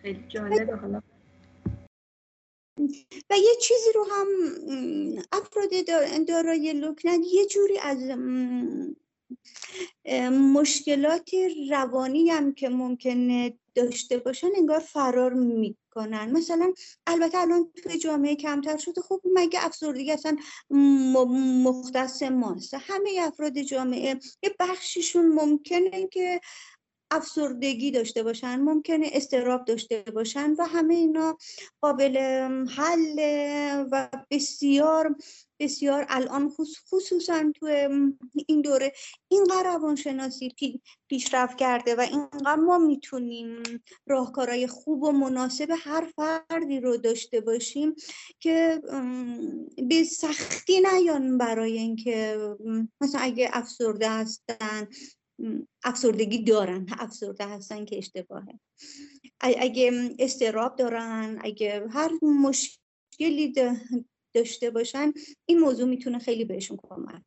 خیلی 0.03 0.25
جالبه. 0.29 0.77
حالا 0.77 1.03
و 3.31 3.35
یه 3.37 3.57
چیزی 3.61 3.93
رو 3.95 4.07
هم 4.11 4.27
افراد 5.33 5.71
دارای 6.29 6.73
لکنت 6.73 7.21
یه 7.33 7.47
جوری 7.47 7.79
از 7.79 8.11
مشکلات 10.33 11.31
روانی 11.71 12.31
هم 12.31 12.55
که 12.55 12.69
ممکنه 12.69 13.59
داشته 13.75 14.19
باشن 14.19 14.49
انگار 14.57 14.79
فرار 14.79 15.33
می‌کنن. 15.33 16.33
مثلا 16.33 16.73
البته 17.07 17.39
الان 17.39 17.73
توی 17.83 17.99
جامعه 17.99 18.35
کمتر 18.35 18.77
شده 18.77 19.01
خب 19.01 19.21
مگه 19.35 19.65
افسردگی 19.67 20.13
اصلا 20.13 20.37
مختص 21.65 22.23
ماست؟ 22.23 22.75
همه 22.75 23.11
افراد 23.21 23.59
جامعه 23.59 24.19
یه 24.43 24.55
بخشیشون 24.61 25.27
ممکنه 25.27 26.09
که 26.09 26.41
افسردگی 27.13 27.91
داشته 27.91 28.23
باشن 28.23 28.61
ممکنه 28.61 29.11
استراب 29.13 29.65
داشته 29.65 30.05
باشن 30.15 30.55
و 30.59 30.67
همه 30.67 30.95
اینا 30.95 31.39
قابل 31.81 32.17
حل 32.77 33.19
و 33.93 34.09
بسیار 34.31 35.17
بسیار 35.61 36.07
الان 36.09 36.53
خصوصا 36.91 37.53
تو 37.55 37.67
این 38.47 38.61
دوره 38.61 38.93
اینقدر 39.29 39.63
روانشناسی 39.65 40.55
پیشرفت 41.09 41.59
کرده 41.59 41.95
و 41.95 42.01
اینقدر 42.01 42.55
ما 42.55 42.79
می‌تونیم 42.79 43.63
راهکارهای 44.07 44.67
خوب 44.67 45.03
و 45.03 45.13
مناسب 45.13 45.69
هر 45.79 46.13
فردی 46.17 46.81
رو 46.81 46.97
داشته 46.97 47.41
باشیم 47.41 47.95
که 48.41 48.83
به 49.89 50.05
سختی 50.05 50.81
نیان 50.81 51.39
برای 51.39 51.79
اینکه 51.79 52.39
مثلا 53.01 53.21
اگه 53.21 53.51
افسرده 53.53 54.11
هستن 54.11 54.89
افسردگی 55.85 56.45
دارن 56.45 56.87
افسرده 56.99 57.47
هستن 57.47 57.85
که 57.85 57.99
اشتباهه. 57.99 58.61
اگه 59.41 60.11
استراب 60.19 60.77
دارن 60.77 61.39
اگه 61.45 61.89
هر 61.91 62.11
مشکلی 62.23 63.55
داشته 64.35 64.71
باشن 64.71 65.13
این 65.47 65.59
موضوع 65.59 65.89
می‌تونه 65.89 66.19
خیلی 66.19 66.45
بهشون 66.45 66.79
کمک. 66.83 67.23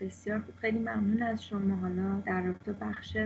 بسیار 0.00 0.44
خیلی 0.60 0.78
ممنون 0.78 1.22
از 1.22 1.44
شما. 1.44 1.76
حالا 1.76 2.22
در 2.26 2.42
رابطه 2.42 2.72
بخش 2.72 3.16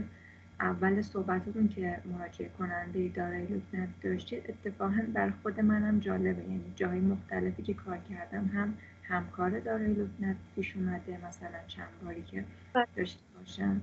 اول 0.60 1.02
صحبتتون 1.02 1.68
که 1.68 2.02
مراجعه 2.04 2.48
کننده 2.58 3.08
دارای 3.08 3.46
لکنت 3.46 3.88
داشتید 4.02 4.42
اتفاقا 4.48 5.06
بر 5.14 5.32
خود 5.42 5.60
منم 5.60 6.00
جالبه. 6.00 6.42
یعنی 6.42 6.72
جای 6.76 7.00
مختلفی 7.00 7.62
که 7.62 7.74
کار 7.74 7.98
کردم 8.10 8.46
هم 8.54 8.78
همکار 9.12 9.60
دارای 9.60 9.92
لکنت 9.92 10.36
پیش 10.54 10.76
اومده 10.76 11.18
مثلا 11.28 11.58
چند 11.66 11.88
باری 12.04 12.22
که 12.22 12.44
بله. 12.72 12.86
داشته 12.96 13.20
باشم. 13.38 13.80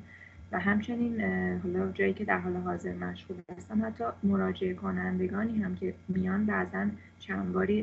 و 0.51 0.59
همچنین 0.59 1.21
حالا 1.59 1.91
جایی 1.91 2.13
که 2.13 2.25
در 2.25 2.37
حال 2.37 2.55
حاضر 2.55 2.93
مشغول 2.93 3.37
هستم 3.57 3.85
حتی 3.85 4.03
مراجعه 4.23 4.73
کنندگانی 4.73 5.63
هم 5.63 5.75
که 5.75 5.93
میان 6.07 6.45
بعضا 6.45 6.87
چند 7.19 7.53
باری 7.53 7.81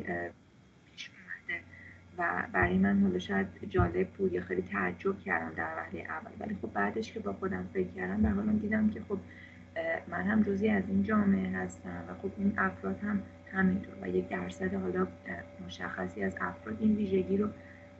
پیش 0.85 1.09
اومده. 1.09 1.61
و 2.17 2.43
برای 2.53 2.77
من 2.77 3.01
حالا 3.01 3.19
شاید 3.19 3.47
جالب 3.69 4.07
بود 4.07 4.33
یا 4.33 4.41
خیلی 4.41 4.61
تعجب 4.61 5.19
کردم 5.19 5.51
در 5.55 5.75
وهله 5.77 5.99
اول. 6.09 6.31
ولی 6.39 6.57
خب 6.61 6.73
بعدش 6.73 7.13
که 7.13 7.19
با 7.19 7.33
خودم 7.33 7.69
فکر 7.73 7.87
کردم 7.87 8.21
به 8.21 8.29
حال 8.29 8.45
دیدم 8.45 8.89
که 8.89 9.01
خب 9.09 9.19
من 10.07 10.23
هم 10.23 10.43
جزی 10.43 10.69
از 10.69 10.83
این 10.87 11.03
جامعه 11.03 11.57
هستم 11.57 12.03
و 12.09 12.13
خب 12.21 12.31
این 12.37 12.53
افراد 12.57 12.99
هم 12.99 13.21
همینطور 13.51 13.95
و 14.01 14.09
یک 14.09 14.29
درصد 14.29 14.73
حالا 14.73 15.07
مشخصی 15.65 16.23
از 16.23 16.35
افراد 16.41 16.77
این 16.79 16.95
ویژگی 16.95 17.37
رو 17.37 17.49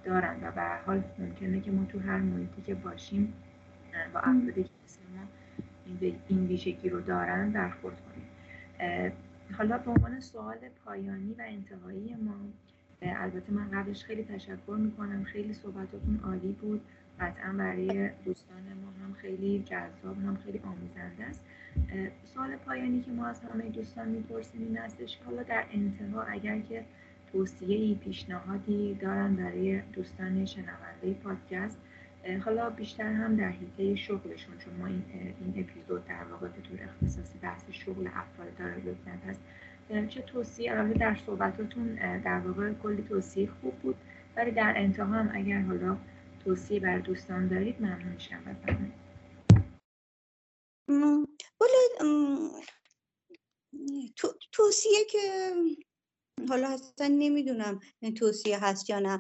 دارن 0.04 0.36
و 0.42 0.52
به 0.52 0.62
حال 0.86 1.04
ممکنه 1.20 1.62
که 1.62 1.72
ما 1.72 1.86
تو 1.86 2.00
هر 2.00 2.18
محیطی 2.18 2.62
که 2.62 2.76
باشیم 2.76 3.34
با 4.14 4.20
افرادی 4.20 4.64
که 4.64 4.70
مثل 4.86 5.00
ما 5.16 5.28
این 6.28 6.48
ویژگی 6.48 6.90
رو 6.90 7.02
دارن 7.02 7.52
برخورد 7.52 7.98
کنیم. 8.02 8.28
حالا 9.58 9.78
به 9.78 9.92
عنوان 9.92 10.20
سوال 10.20 10.58
پایانی 10.86 11.34
و 11.34 11.42
انتهایی 11.42 12.16
ما 12.16 12.36
البته 13.02 13.54
من 13.54 13.72
قبلش 13.72 14.04
خیلی 14.04 14.24
تشکر 14.24 14.78
می‌کنم. 14.80 15.24
خیلی 15.24 15.54
صحبتاتون 15.54 16.20
عالی 16.24 16.52
بود. 16.62 16.82
قطعا 17.20 17.54
برای 17.54 18.10
دوستان 18.26 18.64
ما 18.84 19.06
هم 19.06 19.14
خیلی 19.14 19.64
جذاب 19.64 20.18
هم 20.18 20.38
خیلی 20.46 20.60
آموزنده 20.60 21.24
است. 21.24 21.42
سوال 22.34 22.56
پایانی 22.56 23.02
که 23.02 23.12
ما 23.12 23.28
از 23.28 23.42
همه 23.42 23.70
دوستان 23.70 24.08
می‌پرسیم 24.08 24.62
این 24.62 24.80
استش 24.80 25.18
حالا 25.26 25.44
در 25.44 25.64
انتها 25.74 26.24
اگر 26.24 26.60
که 26.60 26.84
توصیه 27.32 27.96
پیشنهادی 27.96 28.94
دارن 28.94 29.36
برای 29.36 29.82
دوستان 29.82 30.46
شنونده 30.46 31.14
پادکست 31.24 31.78
حالا 32.46 32.70
بیشتر 32.70 33.14
هم 33.14 33.36
در 33.36 33.50
حیطه 33.50 33.96
شغلشون 33.96 34.58
چون 34.58 34.74
ما 34.80 34.88
این, 34.88 35.04
این 35.14 35.66
اپیزود 35.66 36.06
در 36.06 36.24
واقع 36.32 36.48
به 36.48 36.62
طور 36.62 36.80
اختصاصی 36.84 37.38
بحث 37.42 37.64
شغل 37.72 38.08
افراد 38.08 38.58
داره 38.60 38.76
لکنت 38.78 39.26
هست 39.28 39.42
چه 40.10 40.22
توصیه؟ 40.22 40.72
البته 40.72 41.00
در 41.00 41.16
صحبتاتون 41.16 41.96
در 42.24 42.40
واقع 42.40 42.74
کلی 42.74 43.04
توصیه 43.10 43.50
خوب 43.62 43.74
بود 43.76 43.96
ولی 44.36 44.52
در 44.52 44.74
انتها 44.78 45.06
هم 45.06 45.32
اگر 45.34 45.62
حالا 45.62 45.98
توصیه 46.46 46.80
بر 46.80 46.98
دوستان 46.98 47.48
دارید 47.48 47.76
ممنون 47.82 48.12
میشم. 48.14 48.40
بفرمایید 48.40 49.07
توصیه 54.52 55.06
که 55.10 55.54
حالا 56.50 56.70
اصلا 56.70 57.08
نمی‌دونم 57.08 57.80
توصیه 58.18 58.64
هست 58.64 58.90
یا 58.90 59.00
نه 59.00 59.20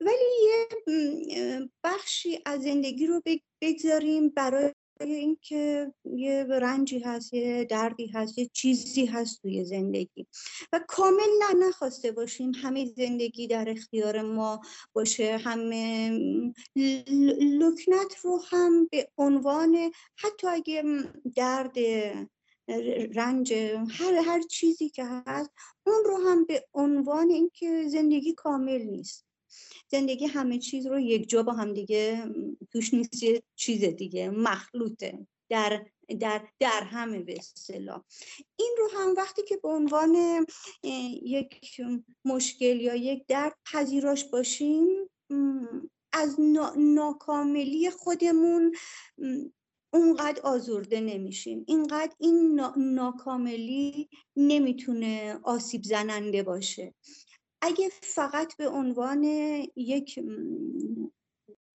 ولی 0.00 0.24
یه 0.44 1.70
بخشی 1.84 2.38
از 2.46 2.62
زندگی 2.62 3.06
رو 3.06 3.22
بگذاریم 3.62 4.28
برای 4.28 4.72
اینکه 5.10 5.92
یه 6.04 6.44
رنجی 6.44 6.98
هست 6.98 7.34
یه 7.34 7.64
دردی 7.64 8.06
هست 8.06 8.38
یه 8.38 8.50
چیزی 8.52 9.06
هست 9.06 9.42
توی 9.42 9.64
زندگی. 9.64 10.26
و 10.72 10.80
کامل 10.88 11.28
نه 11.40 11.66
نخواسته 11.68 12.12
باشیم 12.12 12.52
همه 12.54 12.86
زندگی 12.96 13.46
در 13.46 13.70
اختیار 13.70 14.22
ما 14.22 14.60
باشه. 14.92 15.36
همه 15.36 16.10
لکنت 17.40 18.16
رو 18.22 18.42
هم 18.48 18.86
به 18.86 19.08
عنوان 19.18 19.90
حتی 20.16 20.46
اگه 20.46 20.84
درد 21.36 21.76
رنج 23.14 23.52
هر 23.90 24.14
هر 24.26 24.42
چیزی 24.42 24.88
که 24.88 25.04
هست 25.04 25.50
اون 25.86 26.04
رو 26.04 26.16
هم 26.16 26.44
به 26.44 26.66
عنوان 26.74 27.30
اینکه 27.30 27.88
زندگی 27.88 28.34
کامل 28.34 28.82
نیست. 28.82 29.31
زندگی 29.92 30.26
همه 30.26 30.58
چیز 30.58 30.86
رو 30.86 31.00
یک 31.00 31.28
جا 31.28 31.42
با 31.42 31.52
هم 31.52 31.72
دیگه 31.72 32.24
توش 32.72 32.94
نیست 32.94 33.22
یه 33.22 33.42
چیز 33.56 33.84
دیگه 33.84 34.30
مخلوطه. 34.30 35.26
در 35.48 35.86
در 36.20 36.48
در 36.60 36.82
همه 36.82 37.20
به 37.20 37.38
این 38.56 38.74
رو 38.78 38.88
هم 38.98 39.14
وقتی 39.16 39.42
که 39.42 39.56
به 39.56 39.68
عنوان 39.68 40.46
یک 41.22 41.80
مشکل 42.24 42.80
یا 42.80 42.94
یک 42.94 43.26
درد 43.26 43.56
پذیراش 43.72 44.24
باشیم 44.24 44.86
از 46.12 46.36
ناکاملی 46.76 47.90
خودمون 47.90 48.74
اونقدر 49.94 50.40
آزرده 50.42 51.00
نمیشیم. 51.00 51.64
اینقدر 51.68 52.14
این 52.18 52.60
ناکاملی 52.76 54.08
نمی‌تونه 54.36 55.38
آسیب 55.42 55.82
زننده 55.82 56.42
باشه. 56.42 56.94
اگه 57.62 57.88
فقط 58.02 58.56
به 58.56 58.68
عنوان 58.68 59.24
یک 59.76 60.20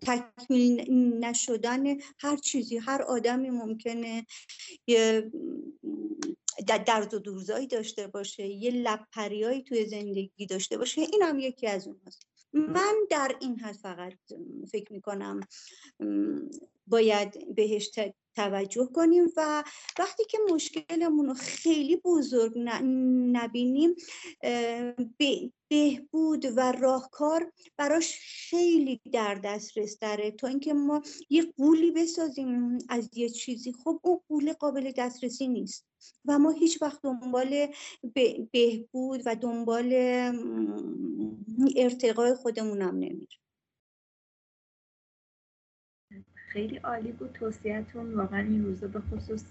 تکمیل 0.02 0.94
نشدن 1.26 1.98
هر 2.20 2.38
چیزی 2.38 2.78
هر 2.78 3.02
آدمی 3.02 3.50
ممکنه 3.50 4.26
یه 4.88 5.32
درد 6.68 7.14
و 7.14 7.20
دوزایی 7.20 7.68
داشته 7.68 8.08
باشه 8.08 8.48
یه 8.48 8.72
لبپریایی 8.72 9.64
توی 9.64 9.86
زندگی 9.86 10.46
داشته 10.46 10.78
باشه 10.78 11.02
این 11.02 11.24
هم 11.24 11.40
یکی 11.40 11.68
از 11.68 11.88
اوناست. 11.88 12.28
من 12.54 12.96
در 13.10 13.36
این 13.42 13.60
حد 13.60 13.76
فقط 13.76 14.14
فکر 14.72 14.94
می‌کنم 14.94 15.40
باید 16.88 17.56
بهش 17.56 17.90
توجه 18.38 18.90
کنیم 18.94 19.28
و 19.38 19.64
وقتی 20.00 20.24
که 20.30 20.38
مشکلمون 20.54 21.26
رو 21.26 21.34
خیلی 21.34 21.96
بزرگ 21.96 22.54
نبینیم 23.32 23.96
بهبود 25.70 26.46
و 26.56 26.72
راهکار 26.72 27.52
براش 27.78 28.20
خیلی 28.50 29.02
در 29.12 29.36
دسترس 29.36 30.00
داره 30.00 30.32
تا 30.32 30.48
اینکه 30.48 30.74
ما 30.74 31.02
یه 31.30 31.54
قولی 31.58 31.92
بسازیم 31.92 32.78
از 32.90 33.10
یه 33.14 33.30
چیزی 33.30 33.74
خب 33.74 34.00
اون 34.04 34.20
قول 34.30 34.54
قابل 34.54 34.92
دسترسی 34.98 35.48
نیست. 35.48 35.88
و 36.26 36.40
ما 36.40 36.52
هیچ 36.52 36.82
وقت 36.82 37.02
دنبال 37.02 37.68
بهبود 38.52 39.22
و 39.26 39.36
دنبال 39.36 39.94
ارتقای 41.76 42.34
خودمونم 42.34 42.96
نمیریم. 42.96 43.47
خیلی 46.58 46.78
عالی 46.78 47.12
بود. 47.12 47.32
توصیهتون 47.34 48.14
واقعا 48.14 48.40
این 48.40 48.66
روزا 48.66 48.88
به 48.88 49.00
خصوص 49.00 49.44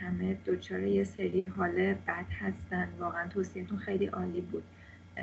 همه 0.00 0.36
دچار 0.46 0.82
یه 0.82 1.04
سری 1.04 1.44
حال 1.56 1.94
بد 1.94 2.26
هستن. 2.40 2.88
واقعا 2.98 3.28
توصیهتون 3.28 3.78
خیلی 3.78 4.06
عالی 4.06 4.40
بود. 4.40 4.62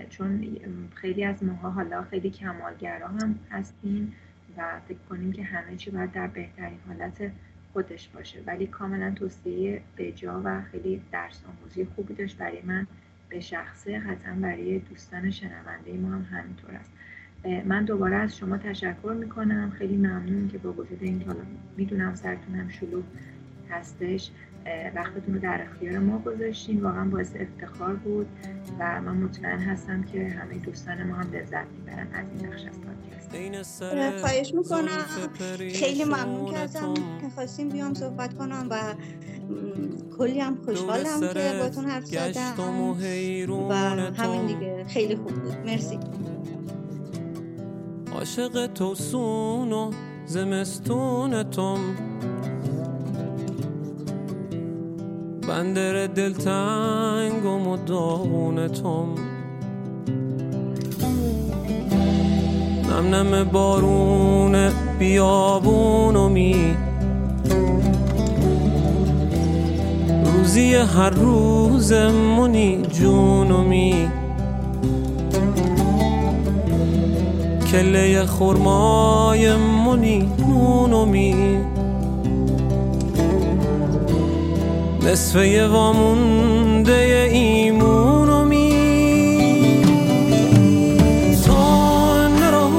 چون 0.10 0.60
خیلی 0.96 1.24
از 1.24 1.44
ماها 1.44 1.70
حالا 1.70 2.04
خیلی 2.04 2.30
کمالگرا 2.30 3.08
هم 3.08 3.40
هستیم 3.52 4.14
و 4.58 4.80
فکر 4.88 4.98
کنیم 5.10 5.32
که 5.32 5.44
همه 5.44 5.76
چی 5.76 5.92
باید 5.92 6.12
در 6.12 6.28
بهترین 6.28 6.80
حالت 6.88 7.32
خودش 7.74 8.08
باشه. 8.08 8.40
ولی 8.46 8.68
کاملا 8.68 9.12
توصیه 9.12 9.82
بجا 9.98 10.42
و 10.44 10.62
خیلی 10.62 11.02
درس 11.12 11.42
آموزی 11.46 11.86
خوبی 11.86 12.14
داشت 12.14 12.38
برای 12.38 12.62
من 12.62 12.88
به 13.30 13.40
شخصه 13.40 14.00
قطعا 14.00 14.34
برای 14.42 14.80
دوستان 14.80 15.32
شنونده 15.32 15.94
ما 15.94 16.08
هم 16.10 16.28
همینطور 16.32 16.72
است. 16.72 16.92
من 17.66 17.86
دوباره 17.86 18.16
از 18.16 18.38
شما 18.38 18.58
تشکر 18.58 19.16
می‌کنم. 19.20 19.72
خیلی 19.78 19.98
ممنون 19.98 20.48
که 20.52 20.58
با 20.58 20.72
وجود 20.72 20.98
این 21.02 21.24
حالا 21.28 21.40
می‌دونم 21.78 22.16
سرتون 22.16 22.56
هم 22.56 22.70
شلوغ 22.70 23.04
هستش 23.70 24.32
وقتتون 24.96 25.34
رو 25.34 25.40
در 25.40 25.62
اختیار 25.62 26.00
ما 26.00 26.20
گذاشتین. 26.20 26.82
واقعا 26.82 27.06
باعث 27.06 27.32
افتخار 27.36 27.96
بود 27.96 28.28
و 28.80 29.02
من 29.02 29.16
مطمئن 29.16 29.60
هستم 29.60 30.04
که 30.04 30.28
همه 30.28 30.58
دوستان 30.58 31.04
ما 31.04 31.16
هم 31.16 31.32
لذت 31.34 31.66
می‌برن 31.78 32.08
از 32.14 32.26
این 32.40 32.50
بخش 32.50 32.62
از 32.62 32.80
پادکست. 32.82 33.84
خواهش 34.22 34.54
می‌کنم. 34.54 35.06
خیلی 35.74 36.04
ممنون 36.04 36.52
که 36.52 36.58
ازم 36.60 36.94
خواستیم 37.36 37.70
بیام 37.70 37.94
صحبت 37.94 38.34
کنم 38.34 38.68
و 38.70 38.76
کلی 40.18 40.40
هم 40.40 40.58
خوشحالم 40.66 41.34
که 41.34 41.60
باتون 41.60 41.86
حرف 41.86 42.06
زدم 42.06 42.80
و 43.70 43.74
همین 44.18 44.46
دیگه. 44.46 44.86
خیلی 44.88 45.16
خوب 45.16 45.32
بود. 45.32 45.58
مرسی. 45.66 46.00
عاشق 48.20 48.68
توسون 48.68 49.74
و 49.74 49.92
زمستون 50.26 51.44
توم 51.44 51.80
بندر 55.48 56.08
دلتنگ 56.08 57.46
و 57.46 57.78
توم 58.68 59.16
نم 62.90 63.16
نم 63.16 63.44
بارون 63.44 64.70
بیابون 65.00 66.16
و 66.16 66.30
می. 66.30 66.78
روزی 70.26 70.76
هر 70.76 71.10
روز 71.10 71.94
منی 71.94 72.82
جونمی 72.82 74.19
کله 77.72 78.26
خورمای 78.26 79.56
منی 79.56 80.30
نونمی 80.48 81.58
نصفه 85.04 85.68
وامونده 85.68 87.30
ایمونمی 87.32 88.74
تان 91.46 92.52
را 92.52 92.70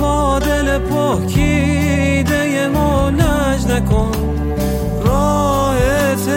با 0.00 0.38
دل 0.38 0.78
پاکیده 0.78 2.68
ما 2.68 3.10
لج 3.10 3.66
نکن. 3.66 4.10
راهت 5.04 6.28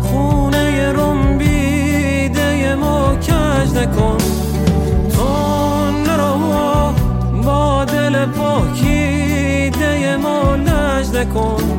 خونه 0.00 0.92
رنبیده 0.92 2.74
ما 2.74 3.16
کج 3.16 3.74
نکن. 3.76 4.17
لج 11.18 11.26
نکن 11.26 11.77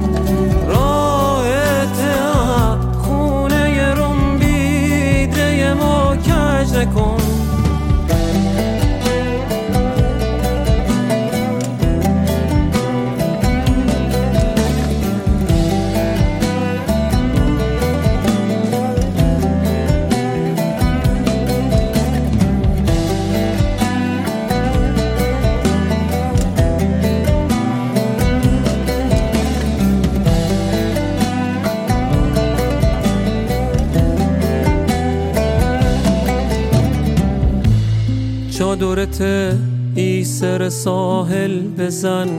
چادرت 39.18 39.57
ای 39.95 40.24
سر 40.24 40.70
ساحل 40.70 41.62
بزن. 41.62 42.30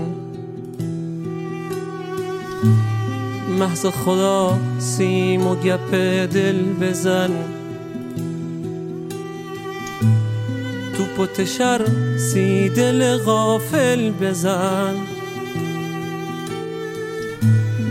محض 3.59 3.87
خدا 3.87 4.59
سیم 4.79 5.47
و 5.47 5.55
گپ 5.55 5.95
دل 6.33 6.63
بزن. 6.81 7.31
تو 10.97 11.05
پتشر 11.17 11.81
سی 12.33 12.69
دل 12.69 13.17
غافل 13.17 14.11
بزن. 14.11 14.95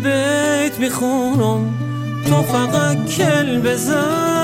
بیت 0.03 0.79
می‌خونم 0.79 1.73
تو 2.29 2.41
فقط 2.41 3.05
کل 3.05 3.59
بزن. 3.59 4.38